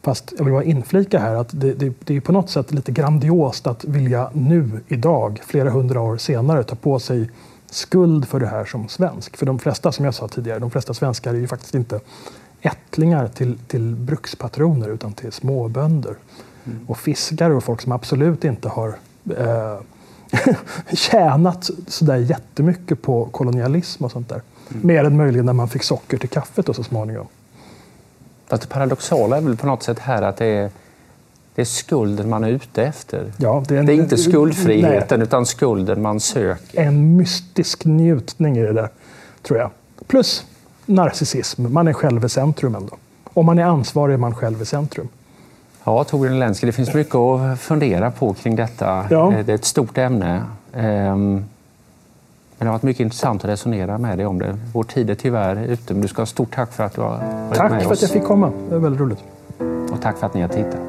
Fast 0.01 0.33
jag 0.37 0.45
vill 0.45 0.53
bara 0.53 0.63
inflika 0.63 1.19
här 1.19 1.35
att 1.35 1.49
det, 1.51 1.73
det, 1.73 1.93
det, 1.99 2.15
är 2.15 2.21
på 2.21 2.31
något 2.31 2.49
sätt 2.49 2.71
lite 2.71 2.91
grandiost 2.91 3.67
att 3.67 3.83
vilja 3.85 4.29
nu, 4.33 4.81
idag, 4.87 5.41
flera 5.45 5.69
hundra 5.69 6.01
år 6.01 6.17
senare, 6.17 6.63
ta 6.63 6.75
på 6.75 6.99
sig 6.99 7.29
skuld 7.69 8.27
för 8.27 8.39
det 8.39 8.47
här 8.47 8.65
som 8.65 8.87
svensk. 8.87 9.37
För 9.37 9.45
de 9.45 9.59
flesta, 9.59 9.91
som 9.91 10.05
jag 10.05 10.13
sa 10.13 10.27
tidigare, 10.27 10.59
de 10.59 10.71
flesta 10.71 10.93
svenskar 10.93 11.33
är 11.33 11.37
ju 11.37 11.47
faktiskt 11.47 11.75
inte 11.75 11.99
ättlingar 12.61 13.27
till, 13.27 13.57
till 13.67 13.95
brukspatroner 13.95 14.89
utan 14.89 15.13
till 15.13 15.31
småbönder 15.31 16.15
mm. 16.63 16.85
och 16.87 16.97
fiskare 16.97 17.53
och 17.53 17.63
folk 17.63 17.81
som 17.81 17.91
absolut 17.91 18.43
inte 18.43 18.69
har 18.69 18.95
eh, 19.37 19.79
tjänat 20.93 21.69
sådär 21.87 22.17
jättemycket 22.17 23.01
på 23.01 23.25
kolonialism 23.25 24.05
och 24.05 24.11
sånt 24.11 24.29
där. 24.29 24.41
Mm. 24.71 24.87
Mer 24.87 25.03
än 25.03 25.17
möjligen 25.17 25.45
när 25.45 25.53
man 25.53 25.69
fick 25.69 25.83
socker 25.83 26.17
till 26.17 26.29
kaffet 26.29 26.69
och 26.69 26.75
så 26.75 26.83
småningom. 26.83 27.27
Fast 28.47 28.63
det 28.63 28.69
paradoxala 28.69 29.37
är 29.37 29.41
väl 29.41 29.57
på 29.57 29.67
något 29.67 29.83
sätt 29.83 29.99
här 29.99 30.21
att 30.21 30.37
det 30.37 30.45
är, 30.45 30.69
det 31.55 31.61
är 31.61 31.65
skulden 31.65 32.29
man 32.29 32.43
är 32.43 32.49
ute 32.49 32.83
efter. 32.83 33.33
Ja, 33.37 33.63
det, 33.67 33.75
är 33.75 33.79
en, 33.79 33.85
det 33.85 33.93
är 33.93 33.95
inte 33.95 34.17
skuldfriheten 34.17 35.19
nej. 35.19 35.27
utan 35.27 35.45
skulden 35.45 36.01
man 36.01 36.19
söker. 36.19 36.81
En 36.81 37.17
mystisk 37.17 37.85
njutning 37.85 38.57
i 38.57 38.61
det 38.61 38.73
där, 38.73 38.89
tror 39.41 39.59
jag. 39.59 39.71
Plus 40.07 40.45
narcissism. 40.85 41.73
Man 41.73 41.87
är 41.87 41.93
själv 41.93 42.25
i 42.25 42.29
centrum 42.29 42.75
ändå. 42.75 42.97
Om 43.23 43.45
man 43.45 43.59
är 43.59 43.63
ansvarig 43.63 44.13
är 44.13 44.17
man 44.17 44.35
själv 44.35 44.61
i 44.61 44.65
centrum. 44.65 45.07
Ja, 45.83 46.03
Torbjörn 46.03 46.39
Lenski, 46.39 46.65
det 46.65 46.71
finns 46.71 46.93
mycket 46.93 47.15
att 47.15 47.59
fundera 47.59 48.11
på 48.11 48.33
kring 48.33 48.55
detta. 48.55 49.05
Ja. 49.09 49.33
Eh, 49.33 49.45
det 49.45 49.51
är 49.51 49.55
ett 49.55 49.65
stort 49.65 49.97
ämne. 49.97 50.43
Ehm, 50.73 51.33
men 51.33 51.45
det 52.57 52.65
har 52.65 52.71
varit 52.71 52.83
mycket 52.83 52.99
intressant 52.99 53.43
att 53.43 53.49
resonera 53.49 53.97
med 53.97 54.17
dig 54.17 54.25
om 54.25 54.39
det. 54.39 54.57
Vår 54.73 54.83
tid 54.83 55.09
är 55.09 55.15
tyvärr 55.15 55.63
ute, 55.63 55.93
men 55.93 56.01
du 56.01 56.07
ska 56.07 56.21
ha 56.21 56.25
stort 56.25 56.55
tack 56.55 56.73
för 56.73 56.83
att 56.83 56.95
du 56.95 57.01
har 57.01 57.09
varit 57.09 57.57
tack 57.57 57.71
med 57.71 57.79
oss. 57.79 57.83
Tack 57.83 57.87
för 57.87 57.93
att 57.93 58.01
jag 58.01 58.11
fick 58.11 58.23
komma. 58.23 58.51
Det 58.69 58.75
var 58.75 58.81
väldigt 58.81 59.01
roligt. 59.01 59.23
Och 59.91 60.01
tack 60.01 60.17
för 60.17 60.25
att 60.25 60.33
ni 60.33 60.41
har 60.41 60.49
tittat. 60.49 60.81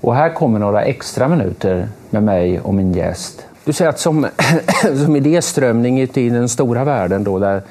Och 0.00 0.14
här 0.14 0.34
kommer 0.34 0.58
några 0.58 0.82
extra 0.82 1.28
minuter 1.28 1.88
med 2.10 2.22
mig 2.22 2.60
och 2.60 2.74
min 2.74 2.92
gäst. 2.92 3.46
Du 3.64 3.72
säger 3.72 3.88
att 3.88 3.98
som, 3.98 4.26
som 5.04 5.16
idéströmning 5.16 6.00
ute 6.00 6.20
i 6.20 6.30
den 6.30 6.48
stora 6.48 6.84
världen 6.84 7.24
då, 7.24 7.38
där, 7.38 7.62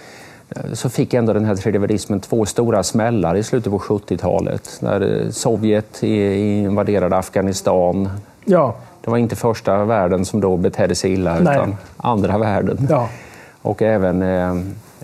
så 0.74 0.90
fick 0.90 1.14
ändå 1.14 1.34
den 1.34 1.46
här 1.46 1.56
tredje 1.56 1.80
världismen 1.80 2.20
två 2.20 2.46
stora 2.46 2.84
smällar 2.84 3.36
i 3.36 3.44
slutet 3.44 3.72
på 3.72 3.80
70-talet. 3.80 4.78
När 4.82 5.28
Sovjet 5.32 6.04
invaderade 6.04 7.18
Afghanistan. 7.18 8.10
Ja. 8.46 8.76
Det 9.02 9.12
var 9.12 9.18
inte 9.18 9.36
första 9.36 9.86
världen 9.86 10.26
som 10.26 10.40
då 10.42 10.58
betedde 10.58 10.96
sig 10.96 11.14
illa, 11.14 11.40
Nej. 11.40 11.56
utan 11.56 11.76
andra 11.98 12.38
världen. 12.38 12.88
Ja. 12.90 13.10
Och 13.62 13.82
även, 13.82 14.22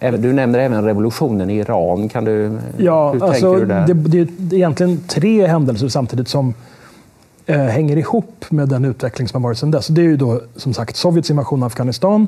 eh, 0.02 0.14
du 0.14 0.34
nämner 0.34 0.60
även 0.60 0.84
revolutionen 0.84 1.50
i 1.50 1.58
Iran. 1.58 2.10
Kan 2.10 2.26
du, 2.26 2.58
ja, 2.78 3.12
hur 3.12 3.24
alltså, 3.24 3.54
tänker 3.54 3.60
du 3.60 3.66
där? 3.66 3.88
Det, 3.88 3.94
det, 3.94 4.30
det 4.38 4.56
är 4.56 4.58
egentligen 4.58 5.04
tre 5.08 5.48
händelser 5.48 5.88
samtidigt 5.88 6.28
som 6.28 6.54
eh, 7.46 7.58
hänger 7.58 7.98
ihop 7.98 8.46
med 8.50 8.70
den 8.70 8.86
utveckling 8.86 9.28
som 9.28 9.44
har 9.44 9.50
varit 9.50 9.58
sedan 9.58 9.72
dess. 9.72 9.88
Det 9.88 10.02
är 10.02 10.06
ju 10.06 10.18
då 10.18 10.42
som 10.56 10.74
sagt 10.74 10.96
Sovjets 10.96 11.30
invasion 11.30 11.64
av 11.64 11.68
Afghanistan, 11.68 12.28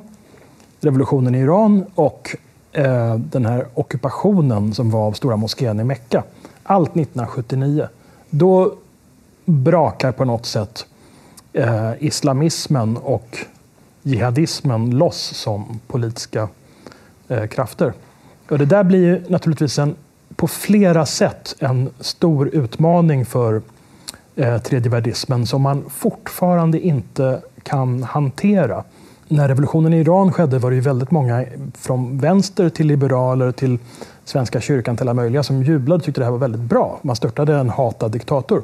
revolutionen 0.82 1.36
i 1.36 1.40
Iran 1.40 1.86
och 1.96 2.36
eh, 2.76 3.16
den 3.16 3.46
här 3.46 3.68
ockupationen 3.74 4.74
som 4.74 4.92
var 4.92 5.08
av 5.08 5.12
Stora 5.12 5.36
moskén 5.36 5.80
i 5.80 5.84
Mecka. 5.84 6.24
Allt 6.64 6.90
1979. 6.90 7.88
Då 8.30 8.74
brakar 9.46 10.12
på 10.12 10.26
något 10.26 10.46
sätt 10.46 10.86
eh, 11.54 11.92
islamismen 12.00 12.98
och 12.98 13.38
jihadismen 14.02 14.90
loss 14.90 15.18
som 15.18 15.80
politiska 15.88 16.50
eh, 17.28 17.48
krafter. 17.48 17.94
Och 18.50 18.58
det 18.58 18.66
där 18.66 18.84
blir 18.84 19.24
naturligtvis 19.28 19.80
en, 19.80 19.96
på 20.36 20.48
flera 20.48 21.06
sätt 21.06 21.56
en 21.60 21.90
stor 22.00 22.48
utmaning 22.48 23.26
för 23.26 23.62
eh, 24.36 24.58
tredjevärldismen 24.58 25.48
som 25.48 25.62
man 25.62 25.90
fortfarande 25.90 26.80
inte 26.80 27.42
kan 27.64 28.04
hantera. 28.04 28.84
När 29.28 29.48
revolutionen 29.48 29.94
i 29.94 30.00
Iran 30.00 30.32
skedde 30.32 30.60
var 30.60 30.70
det 30.70 30.76
ju 30.76 30.82
väldigt 30.82 31.12
många 31.12 31.46
från 31.74 32.18
vänster 32.18 32.70
till 32.70 32.88
liberaler 32.88 33.52
till 33.52 33.78
Svenska 34.26 34.62
kyrkan 34.62 34.98
till 34.98 35.04
alla 35.04 35.14
möjliga 35.14 35.44
som 35.44 35.64
jublade 35.64 36.00
och 36.00 36.04
tyckte 36.04 36.22
det 36.22 36.26
här 36.26 36.32
var 36.32 36.40
väldigt 36.40 36.62
bra. 36.62 37.00
Man 37.02 37.16
störtade 37.16 37.56
en 37.56 37.70
hatad 37.70 38.12
diktator. 38.12 38.62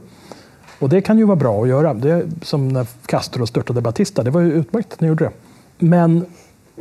Och 0.79 0.89
det 0.89 1.01
kan 1.01 1.17
ju 1.17 1.25
vara 1.25 1.35
bra 1.35 1.61
att 1.61 1.67
göra. 1.67 1.93
Det 1.93 2.25
som 2.41 2.67
när 2.67 2.87
Castro 3.05 3.45
störtade 3.45 3.81
Batista. 3.81 4.23
Det 4.23 4.31
var 4.31 4.41
ju 4.41 4.53
utmärkt 4.53 4.93
att 4.93 5.01
ni 5.01 5.07
gjorde 5.07 5.23
det. 5.23 5.31
Men 5.79 6.25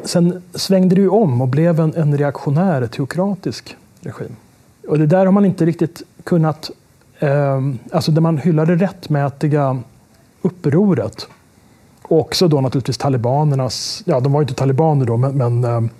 sen 0.04 0.42
svängde 0.54 0.94
det 0.94 1.00
ju 1.00 1.08
om 1.08 1.40
och 1.40 1.48
blev 1.48 1.80
en, 1.80 1.94
en 1.94 2.18
reaktionär, 2.18 2.86
teokratisk 2.86 3.76
regim. 4.00 4.36
Och 4.88 4.98
det 4.98 5.06
där 5.06 5.24
har 5.24 5.32
man 5.32 5.44
inte 5.44 5.66
riktigt 5.66 6.02
kunnat 6.24 6.70
eh, 7.18 7.60
alltså 7.92 8.12
där 8.12 8.20
man 8.20 8.38
hyllar 8.38 8.66
det 8.66 8.76
rättmätiga 8.76 9.78
upproret. 10.42 11.28
Också 12.12 12.48
då 12.48 12.60
naturligtvis 12.60 12.98
talibanernas, 12.98 14.02
ja 14.04 14.20
de 14.20 14.32
var 14.32 14.40
ju 14.40 14.42
inte 14.42 14.54
talibaner 14.54 15.06
då, 15.06 15.16
men, 15.16 15.36
men 15.36 15.64
eh, 15.64 15.90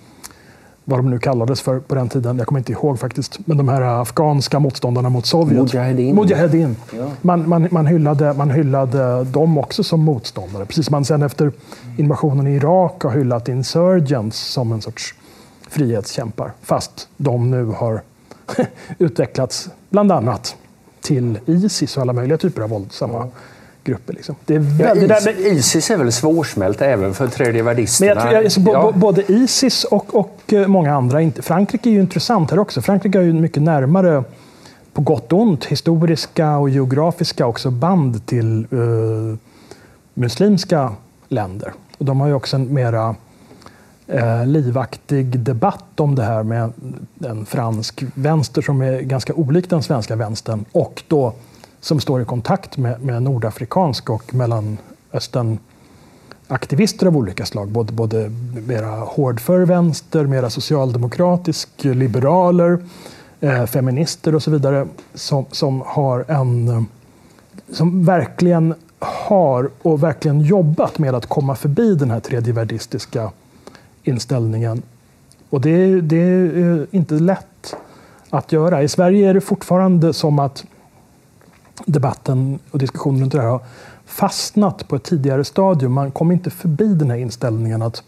vad 0.85 0.99
de 0.99 1.09
nu 1.09 1.19
kallades 1.19 1.61
för 1.61 1.79
på 1.79 1.95
den 1.95 2.09
tiden, 2.09 2.37
jag 2.37 2.47
kommer 2.47 2.59
inte 2.59 2.71
ihåg 2.71 2.99
faktiskt, 2.99 3.39
men 3.47 3.57
de 3.57 3.69
här 3.69 3.81
afghanska 3.81 4.59
motståndarna 4.59 5.09
mot 5.09 5.25
Sovjet. 5.25 5.57
Mujahedin. 5.57 6.15
Mujahedin. 6.15 6.75
Ja. 6.97 7.11
Man, 7.21 7.49
man, 7.49 7.67
man, 7.71 7.85
hyllade, 7.85 8.33
man 8.33 8.49
hyllade 8.49 9.23
dem 9.23 9.57
också 9.57 9.83
som 9.83 9.99
motståndare. 9.99 10.65
Precis 10.65 10.85
som 10.85 10.91
man 10.91 11.05
sen 11.05 11.23
efter 11.23 11.51
invasionen 11.97 12.47
i 12.47 12.55
Irak 12.55 13.03
har 13.03 13.11
hyllat 13.11 13.47
insurgents 13.47 14.39
som 14.39 14.71
en 14.71 14.81
sorts 14.81 15.15
frihetskämpar. 15.69 16.51
Fast 16.61 17.07
de 17.17 17.51
nu 17.51 17.65
har 17.65 18.01
utvecklats 18.97 19.69
bland 19.89 20.11
annat 20.11 20.55
till 21.01 21.39
Isis 21.45 21.97
och 21.97 22.01
alla 22.01 22.13
möjliga 22.13 22.37
typer 22.37 22.61
av 22.61 22.69
våldsamma 22.69 23.17
mm. 23.17 23.29
Grupper. 23.83 24.13
Liksom. 24.13 24.35
Det 24.45 24.55
är 24.55 24.59
väldigt, 24.59 25.09
ja, 25.09 25.31
Is, 25.31 25.37
Isis 25.37 25.91
är 25.91 25.97
väl 25.97 26.11
svårsmält 26.11 26.81
även 26.81 27.13
för 27.13 27.27
tredjevärldisterna? 27.27 28.25
Men 28.25 28.33
jag 28.33 28.51
tror, 28.51 28.73
ja. 28.73 28.91
Både 28.95 29.31
Isis 29.31 29.83
och, 29.83 30.15
och 30.15 30.53
eh, 30.53 30.67
många 30.67 30.95
andra. 30.95 31.31
Frankrike 31.41 31.89
är 31.89 31.91
ju 31.91 31.99
intressant 32.01 32.51
här 32.51 32.59
också. 32.59 32.81
Frankrike 32.81 33.17
har 33.17 33.25
ju 33.25 33.33
mycket 33.33 33.63
närmare 33.63 34.23
på 34.93 35.01
gott 35.01 35.33
och 35.33 35.39
ont, 35.39 35.65
historiska 35.65 36.57
och 36.57 36.69
geografiska 36.69 37.45
också 37.45 37.71
band 37.71 38.25
till 38.25 38.67
uh, 38.73 39.35
muslimska 40.13 40.95
länder. 41.27 41.73
Och 41.97 42.05
de 42.05 42.19
har 42.19 42.27
ju 42.27 42.33
också 42.33 42.55
en 42.55 42.73
mera 42.73 43.15
uh, 44.13 44.45
livaktig 44.45 45.39
debatt 45.39 45.99
om 45.99 46.15
det 46.15 46.23
här 46.23 46.43
med 46.43 46.73
en 47.25 47.45
fransk 47.45 48.03
vänster 48.15 48.61
som 48.61 48.81
är 48.81 49.01
ganska 49.01 49.33
olik 49.33 49.69
den 49.69 49.83
svenska 49.83 50.15
vänstern 50.15 50.65
och 50.71 51.03
då 51.07 51.33
som 51.81 51.99
står 51.99 52.21
i 52.21 52.25
kontakt 52.25 52.77
med, 52.77 53.01
med 53.01 53.23
nordafrikansk 53.23 54.09
och 54.09 54.33
mellanöstern 54.33 55.59
aktivister 56.47 57.07
av 57.07 57.17
olika 57.17 57.45
slag, 57.45 57.67
både, 57.67 57.93
både 57.93 58.31
mera 58.67 58.89
hårdför 58.89 59.59
vänster, 59.65 60.25
mera 60.25 60.49
socialdemokratisk, 60.49 61.69
liberaler, 61.81 62.83
eh, 63.39 63.65
feminister 63.65 64.35
och 64.35 64.43
så 64.43 64.51
vidare 64.51 64.87
som, 65.13 65.45
som 65.51 65.83
har 65.85 66.25
en 66.27 66.85
som 67.69 68.05
verkligen 68.05 68.73
har 68.99 69.69
och 69.81 70.03
verkligen 70.03 70.41
jobbat 70.41 70.99
med 70.99 71.15
att 71.15 71.25
komma 71.25 71.55
förbi 71.55 71.95
den 71.95 72.11
här 72.11 72.19
tredjevärdistiska 72.19 73.31
inställningen. 74.03 74.81
Och 75.49 75.61
det, 75.61 76.01
det 76.01 76.17
är 76.17 76.87
inte 76.91 77.13
lätt 77.13 77.75
att 78.29 78.51
göra. 78.51 78.83
I 78.83 78.87
Sverige 78.87 79.29
är 79.29 79.33
det 79.33 79.41
fortfarande 79.41 80.13
som 80.13 80.39
att 80.39 80.65
debatten 81.85 82.59
och 82.71 82.79
diskussionen 82.79 83.21
runt 83.21 83.31
det 83.31 83.41
här 83.41 83.47
har 83.47 83.61
fastnat 84.05 84.87
på 84.87 84.95
ett 84.95 85.03
tidigare 85.03 85.43
stadium. 85.43 85.93
Man 85.93 86.11
kommer 86.11 86.33
inte 86.33 86.49
förbi 86.49 86.93
den 86.93 87.09
här 87.09 87.17
inställningen 87.17 87.81
att 87.81 88.03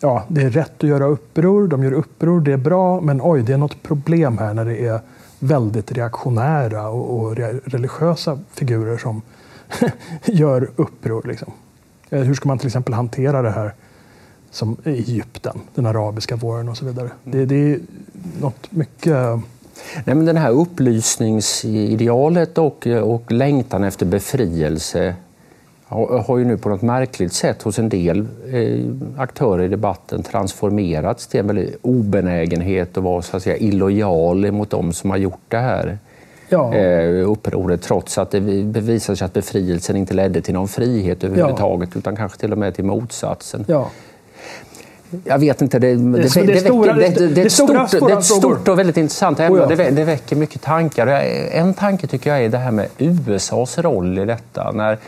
ja, 0.00 0.24
det 0.28 0.42
är 0.42 0.50
rätt 0.50 0.84
att 0.84 0.88
göra 0.88 1.06
uppror, 1.06 1.68
de 1.68 1.84
gör 1.84 1.92
uppror, 1.92 2.40
det 2.40 2.52
är 2.52 2.56
bra, 2.56 3.00
men 3.00 3.20
oj, 3.22 3.42
det 3.42 3.52
är 3.52 3.58
något 3.58 3.82
problem 3.82 4.38
här 4.38 4.54
när 4.54 4.64
det 4.64 4.86
är 4.86 5.00
väldigt 5.38 5.92
reaktionära 5.92 6.88
och, 6.88 7.20
och 7.20 7.36
religiösa 7.64 8.38
figurer 8.52 8.98
som 8.98 9.22
gör 10.24 10.70
uppror. 10.76 11.22
Liksom. 11.26 11.52
Eh, 12.10 12.20
hur 12.20 12.34
ska 12.34 12.48
man 12.48 12.58
till 12.58 12.66
exempel 12.66 12.94
hantera 12.94 13.42
det 13.42 13.50
här 13.50 13.74
som 14.50 14.76
i 14.84 14.90
Egypten, 14.90 15.60
den 15.74 15.86
arabiska 15.86 16.36
våren 16.36 16.68
och 16.68 16.76
så 16.76 16.84
vidare. 16.84 17.10
Det, 17.24 17.44
det 17.44 17.54
är 17.54 17.80
något 18.40 18.72
mycket 18.72 19.16
Nej, 20.04 20.16
men 20.16 20.24
den 20.24 20.36
här 20.36 20.50
upplysningsidealet 20.50 22.58
och, 22.58 22.86
och 22.86 23.32
längtan 23.32 23.84
efter 23.84 24.06
befrielse 24.06 25.14
har 25.88 26.38
ju 26.38 26.44
nu 26.44 26.56
på 26.56 26.68
något 26.68 26.82
märkligt 26.82 27.32
sätt 27.32 27.62
hos 27.62 27.78
en 27.78 27.88
del 27.88 28.26
eh, 28.52 28.84
aktörer 29.16 29.62
i 29.62 29.68
debatten 29.68 30.22
transformerats 30.22 31.26
till 31.26 31.40
en 31.40 31.46
väldigt 31.46 31.78
obenägenhet 31.82 32.96
att 32.96 33.04
vara 33.04 33.22
så 33.22 33.36
att 33.36 33.42
säga, 33.42 33.56
illojal 33.56 34.52
mot 34.52 34.70
de 34.70 34.92
som 34.92 35.10
har 35.10 35.16
gjort 35.16 35.40
det 35.48 35.58
här 35.58 35.98
ja. 36.48 36.74
eh, 36.74 37.30
upproret 37.30 37.82
trots 37.82 38.18
att 38.18 38.30
det 38.30 38.40
visade 38.40 39.16
sig 39.16 39.24
att 39.24 39.32
befrielsen 39.32 39.96
inte 39.96 40.14
ledde 40.14 40.40
till 40.40 40.54
någon 40.54 40.68
frihet 40.68 41.24
överhuvudtaget 41.24 41.88
ja. 41.92 41.98
utan 41.98 42.16
kanske 42.16 42.38
till 42.38 42.52
och 42.52 42.58
med 42.58 42.74
till 42.74 42.84
motsatsen. 42.84 43.64
Ja. 43.68 43.90
Jag 45.24 45.38
vet 45.38 45.62
inte. 45.62 45.78
Det, 45.78 45.94
det, 45.94 46.34
det, 46.34 46.46
det, 46.46 46.60
stora, 46.60 46.92
det, 46.92 47.08
det, 47.08 47.26
det, 47.26 47.42
är, 47.42 47.48
stort, 47.48 47.90
det 47.90 48.12
är 48.12 48.18
ett 48.18 48.24
stort 48.24 48.68
och 48.68 48.78
väldigt 48.78 48.96
intressant 48.96 49.40
ämne. 49.40 49.60
Oh 49.60 49.72
ja. 49.72 49.90
det, 49.90 50.04
väcker 50.04 50.36
mycket 50.36 50.62
tankar. 50.62 51.06
En 51.06 51.74
tanke 51.74 52.06
tycker 52.06 52.30
jag 52.30 52.44
är 52.44 52.48
det 52.48 52.58
här 52.58 52.70
med 52.70 52.88
USAs 52.98 53.78
roll 53.78 54.18
i 54.18 54.24
detta. 54.24 54.72
När, 54.72 54.98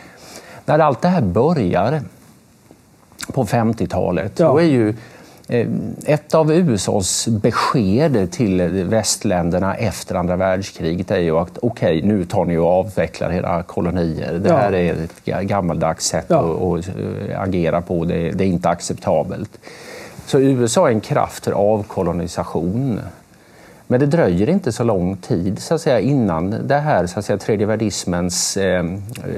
när 0.65 0.79
allt 0.79 1.01
det 1.01 1.07
här 1.07 1.21
börjar 1.21 2.01
på 3.33 3.45
50-talet, 3.45 4.39
ja. 4.39 4.47
då 4.47 4.57
är 4.57 4.65
ju 4.65 4.93
ett 6.05 6.35
av 6.35 6.51
USAs 6.51 7.27
besked 7.27 8.31
till 8.31 8.61
västländerna 8.83 9.75
efter 9.75 10.15
andra 10.15 10.35
världskriget 10.35 11.11
är 11.11 11.17
ju 11.19 11.37
att 11.37 11.57
okej, 11.61 11.97
okay, 11.97 12.09
nu 12.09 12.25
tar 12.25 12.45
ni 12.45 12.57
och 12.57 12.67
avvecklar 12.67 13.31
era 13.31 13.63
kolonier. 13.63 14.33
Det 14.43 14.53
här 14.53 14.73
är 14.73 14.93
ett 14.93 15.25
gammaldags 15.25 16.05
sätt 16.05 16.25
ja. 16.27 16.39
att, 16.39 16.79
att, 16.79 16.95
eh, 17.29 17.41
agera 17.41 17.81
på. 17.81 18.05
Det, 18.05 18.31
det, 18.31 18.43
är 18.43 18.47
inte 18.47 18.69
acceptabelt. 18.69 19.59
Så 20.25 20.39
USA 20.39 20.87
är 20.87 20.91
en 20.91 21.01
kraft 21.01 21.45
för 21.45 21.51
avkolonisation. 21.51 22.99
Men 23.87 23.99
det 23.99 24.05
dröjer 24.05 24.49
inte 24.49 24.71
så 24.71 24.83
lång 24.83 25.17
tid 25.17 25.59
så 25.59 25.75
att 25.75 25.81
säga, 25.81 25.99
innan 25.99 26.67
det 26.67 26.77
här 26.77 27.07
så 27.07 27.19
att 27.19 27.25
säga, 27.25 27.37
tredje 27.37 27.65
världismens 27.65 28.57
eh, 28.57 28.83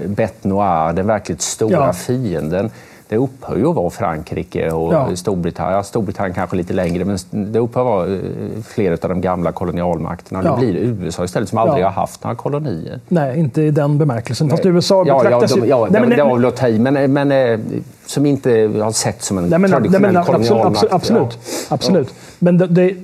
bête 0.06 0.48
noire, 0.48 0.94
den 0.94 1.08
verkligt 1.08 1.42
stora 1.42 1.86
ja. 1.86 1.94
fienden, 1.94 2.70
det 3.12 3.18
upphör 3.18 3.56
ju 3.56 3.68
att 3.68 3.76
vara 3.76 3.90
Frankrike 3.90 4.72
och 4.72 4.94
ja. 4.94 5.16
Storbritannien. 5.16 5.76
Ja, 5.76 5.84
Storbritannien 5.84 6.34
kanske 6.36 6.56
lite 6.56 6.74
längre, 6.74 7.06
men 7.06 7.18
det 7.32 7.60
upphör 7.60 7.82
att 7.82 7.86
vara 7.86 8.14
eh, 8.14 8.20
flera 8.68 8.94
av 8.94 9.10
de 9.10 9.22
gamla 9.22 9.52
kolonialmakterna. 9.52 10.42
Ja. 10.44 10.52
Det 10.52 10.58
blir 10.58 10.76
USA 10.76 11.24
istället 11.24 11.50
som 11.50 11.58
aldrig 11.58 11.84
ja. 11.84 11.88
har 11.88 11.94
haft 11.94 12.24
några 12.24 12.36
kolonier. 12.36 13.00
Nej, 13.08 13.40
inte 13.40 13.62
i 13.62 13.72
den 13.72 13.98
bemärkelsen. 13.98 14.50
Fast 14.50 14.66
USA 14.66 15.04
betraktas 15.04 15.58
ju... 15.58 15.66
Ja, 15.66 15.88
nej, 15.92 16.02
men, 16.02 16.10
det 16.10 16.24
var 16.24 16.36
väl 16.36 16.46
att 16.46 16.56
ta 16.56 16.68
i, 16.68 16.80
men, 16.80 17.14
men 17.14 17.32
eh, 17.32 17.60
som 18.06 18.26
inte 18.26 18.52
har 18.82 18.92
sett 18.92 19.24
som 19.24 19.38
en 19.38 19.44
nej, 19.44 19.60
men, 19.60 19.72
traditionell 19.72 20.02
nej, 20.02 20.12
men, 20.12 20.24
kolonialmakt. 20.24 20.84
Absolut, 20.92 20.94
absolut. 20.94 21.70
absolut. 21.70 22.14
Men 22.40 22.58
det, 22.58 22.68
det 22.68 22.96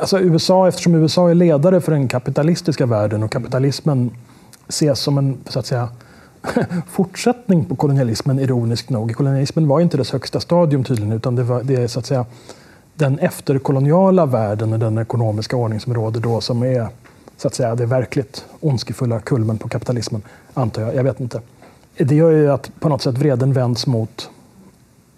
alltså 0.00 0.20
USA, 0.20 0.68
eftersom 0.68 0.94
USA 0.94 1.30
är 1.30 1.34
ledare 1.34 1.80
för 1.80 1.92
den 1.92 2.08
kapitalistiska 2.08 2.86
världen 2.86 3.22
och 3.22 3.30
kapitalismen 3.30 4.10
ses 4.68 5.00
som 5.00 5.18
en 5.18 5.38
så 5.48 5.58
att 5.58 5.66
säga, 5.66 5.88
fortsättning 6.90 7.64
på 7.64 7.76
kolonialismen, 7.76 8.38
ironiskt 8.38 8.90
nog. 8.90 9.14
Kolonialismen 9.14 9.68
var 9.68 9.80
inte 9.80 9.96
dess 9.96 10.12
högsta 10.12 10.40
stadium 10.40 10.84
tydligen, 10.84 11.12
utan 11.12 11.36
det, 11.36 11.42
var, 11.42 11.62
det 11.62 11.74
är 11.74 11.86
så 11.86 11.98
att 11.98 12.06
säga 12.06 12.26
den 12.94 13.18
efterkoloniala 13.18 14.26
världen 14.26 14.72
och 14.72 14.78
den 14.78 14.98
ekonomiska 14.98 15.56
ordning 15.56 15.80
som 15.80 15.94
råder 15.94 16.20
då 16.20 16.40
som 16.40 16.62
är 16.62 16.88
så 17.36 17.48
att 17.48 17.54
säga 17.54 17.74
det 17.74 17.86
verkligt 17.86 18.44
ondskefulla 18.60 19.20
kulmen 19.20 19.58
på 19.58 19.68
kapitalismen, 19.68 20.22
antar 20.54 20.82
jag. 20.82 20.94
Jag 20.94 21.04
vet 21.04 21.20
inte. 21.20 21.40
Det 21.98 22.14
gör 22.14 22.30
ju 22.30 22.52
att 22.52 22.70
på 22.80 22.88
något 22.88 23.02
sätt 23.02 23.18
vreden 23.18 23.52
vänds 23.52 23.86
mot 23.86 24.30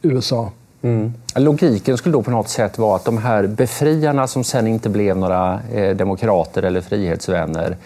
USA 0.03 0.51
Mm. 0.83 1.13
Logiken 1.37 1.97
skulle 1.97 2.13
då 2.13 2.23
på 2.23 2.31
något 2.31 2.49
sätt 2.49 2.79
vara 2.79 2.97
att 2.97 3.05
de 3.05 3.19
här 3.19 3.47
befriarna 3.47 4.27
som 4.27 4.45
sen 4.45 4.67
inte 4.67 4.89
blev 4.89 5.17
några 5.17 5.61
eh, 5.73 5.97
demokrater 5.97 6.63
eller 6.63 6.81
frihetsvänner 6.81 7.77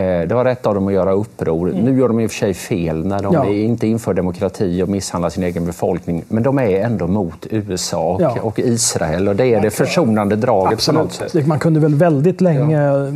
det 0.00 0.34
var 0.34 0.44
rätt 0.44 0.66
av 0.66 0.74
dem 0.74 0.86
att 0.86 0.92
göra 0.92 1.12
uppror. 1.12 1.70
Mm. 1.70 1.84
Nu 1.84 1.98
gör 1.98 2.08
de 2.08 2.20
i 2.20 2.26
och 2.26 2.30
för 2.30 2.38
sig 2.38 2.54
fel 2.54 3.06
när 3.06 3.22
de 3.22 3.34
ja. 3.34 3.46
inte 3.46 3.86
inför 3.86 4.14
demokrati 4.14 4.82
och 4.82 4.88
misshandlar 4.88 5.30
sin 5.30 5.42
egen 5.42 5.66
befolkning. 5.66 6.24
Men 6.28 6.42
de 6.42 6.58
är 6.58 6.80
ändå 6.80 7.06
mot 7.06 7.46
USA 7.50 8.14
och, 8.14 8.20
ja. 8.20 8.36
och 8.42 8.58
Israel 8.58 9.28
och 9.28 9.36
det 9.36 9.46
är 9.46 9.60
det 9.60 9.70
försonande 9.70 10.36
draget 10.36 10.72
Absolut. 10.72 10.98
på 10.98 11.04
något 11.04 11.32
sätt. 11.32 11.46
Man 11.46 11.58
kunde 11.58 11.80
väl 11.80 11.94
väldigt 11.94 12.40
länge 12.40 12.82
ja. 12.82 13.06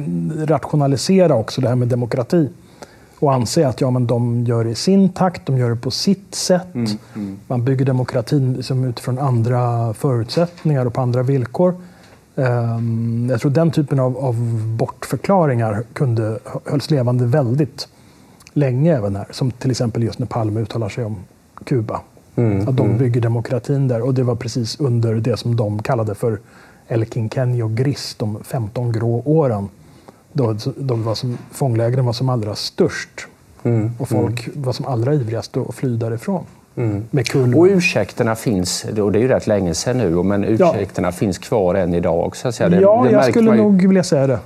rationalisera 0.47 1.35
också 1.35 1.61
det 1.61 1.69
här 1.69 1.77
med 1.77 1.89
demokrati 1.89 2.49
och 3.19 3.35
anse 3.35 3.69
att 3.69 3.81
ja, 3.81 3.91
men 3.91 4.07
de 4.07 4.45
gör 4.45 4.65
det 4.65 4.71
i 4.71 4.75
sin 4.75 5.09
takt, 5.09 5.47
de 5.47 5.59
gör 5.59 5.71
det 5.71 5.77
på 5.77 5.91
sitt 5.91 6.35
sätt. 6.35 6.75
Mm, 6.75 6.91
mm. 7.15 7.39
Man 7.47 7.65
bygger 7.65 7.85
demokratin 7.85 8.55
liksom 8.55 8.85
utifrån 8.85 9.19
andra 9.19 9.95
förutsättningar 9.95 10.87
och 10.87 10.95
på 10.95 11.01
andra 11.01 11.23
villkor. 11.23 11.75
Um, 12.39 13.29
jag 13.31 13.41
tror 13.41 13.51
den 13.51 13.71
typen 13.71 14.01
av, 14.01 14.17
av 14.19 14.37
bortförklaringar 14.79 15.83
kunde 15.93 16.39
hölls 16.65 16.91
levande 16.91 17.27
väldigt 17.27 17.89
länge 18.53 18.97
även 18.97 19.17
här. 19.17 19.27
Som 19.31 19.51
till 19.51 19.71
exempel 19.71 20.03
just 20.03 20.19
när 20.19 20.27
Palme 20.27 20.61
uttalar 20.61 20.89
sig 20.89 21.05
om 21.05 21.17
Kuba. 21.65 22.01
Mm, 22.37 22.69
att 22.69 22.77
de 22.77 22.87
mm. 22.87 22.99
bygger 22.99 23.21
demokratin 23.21 23.89
där 23.89 24.03
och 24.03 24.15
det 24.15 24.23
var 24.23 24.35
precis 24.35 24.81
under 24.81 25.15
det 25.15 25.37
som 25.37 25.57
de 25.57 25.83
kallade 25.83 26.15
för 26.15 26.39
El 26.89 27.05
Quinquenio 27.05 27.69
Gris, 27.69 28.15
de 28.19 28.45
15 28.45 28.93
grå 28.93 29.23
åren 29.25 29.69
då, 30.33 30.57
då 30.77 30.95
var 30.95 31.15
som, 31.15 31.39
fånglägren 31.51 32.05
var 32.05 32.13
som 32.13 32.29
allra 32.29 32.55
störst. 32.55 33.27
Mm. 33.63 33.91
Och 33.99 34.09
folk 34.09 34.47
mm. 34.47 34.63
var 34.63 34.73
som 34.73 34.87
allra 34.87 35.15
ivrigast 35.15 35.57
att 35.57 35.75
fly 35.75 35.97
därifrån. 35.97 36.45
Mm. 36.77 37.05
Med 37.11 37.27
Och 37.57 37.65
ursäkterna 37.65 38.35
finns, 38.35 38.85
och 38.85 39.13
det 39.13 39.19
är 39.19 39.21
ju 39.21 39.29
rätt 39.29 39.47
länge 39.47 39.75
sedan 39.75 39.99
nu, 39.99 40.11
men 40.11 40.45
ursäkterna 40.45 41.09
ja. 41.09 41.13
finns 41.13 41.39
kvar 41.39 41.75
än 41.75 41.95
idag. 41.95 42.37
Så 42.37 42.49
att 42.49 42.55
säga. 42.55 42.69
Det, 42.69 42.81
ja, 42.81 43.05
det 43.05 43.13
jag 43.13 43.25
skulle 43.25 43.51
ju... 43.51 43.57
nog 43.57 43.87
vilja 43.87 44.05
säga 44.05 44.27
det. 44.27 44.39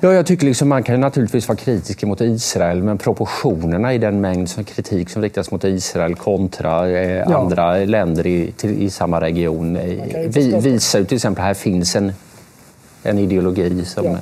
Ja, 0.00 0.12
jag 0.12 0.26
tycker 0.26 0.46
liksom 0.46 0.68
man 0.68 0.82
kan 0.82 1.00
naturligtvis 1.00 1.48
vara 1.48 1.56
kritisk 1.56 2.04
mot 2.04 2.20
Israel, 2.20 2.82
men 2.82 2.98
proportionerna 2.98 3.94
i 3.94 3.98
den 3.98 4.20
mängd 4.20 4.66
kritik 4.66 5.10
som 5.10 5.22
riktas 5.22 5.50
mot 5.50 5.64
Israel 5.64 6.14
kontra 6.14 6.88
eh, 6.88 7.24
ja. 7.28 7.38
andra 7.38 7.76
länder 7.76 8.26
i, 8.26 8.52
till, 8.56 8.82
i 8.82 8.90
samma 8.90 9.20
region 9.20 9.76
eh, 9.76 9.82
vi, 10.28 10.60
visar 10.60 10.98
ju 10.98 11.04
till 11.04 11.16
exempel 11.16 11.42
att 11.42 11.46
här 11.46 11.54
finns 11.54 11.96
en, 11.96 12.12
en 13.02 13.18
ideologi 13.18 13.84
som 13.84 14.04
ja. 14.04 14.16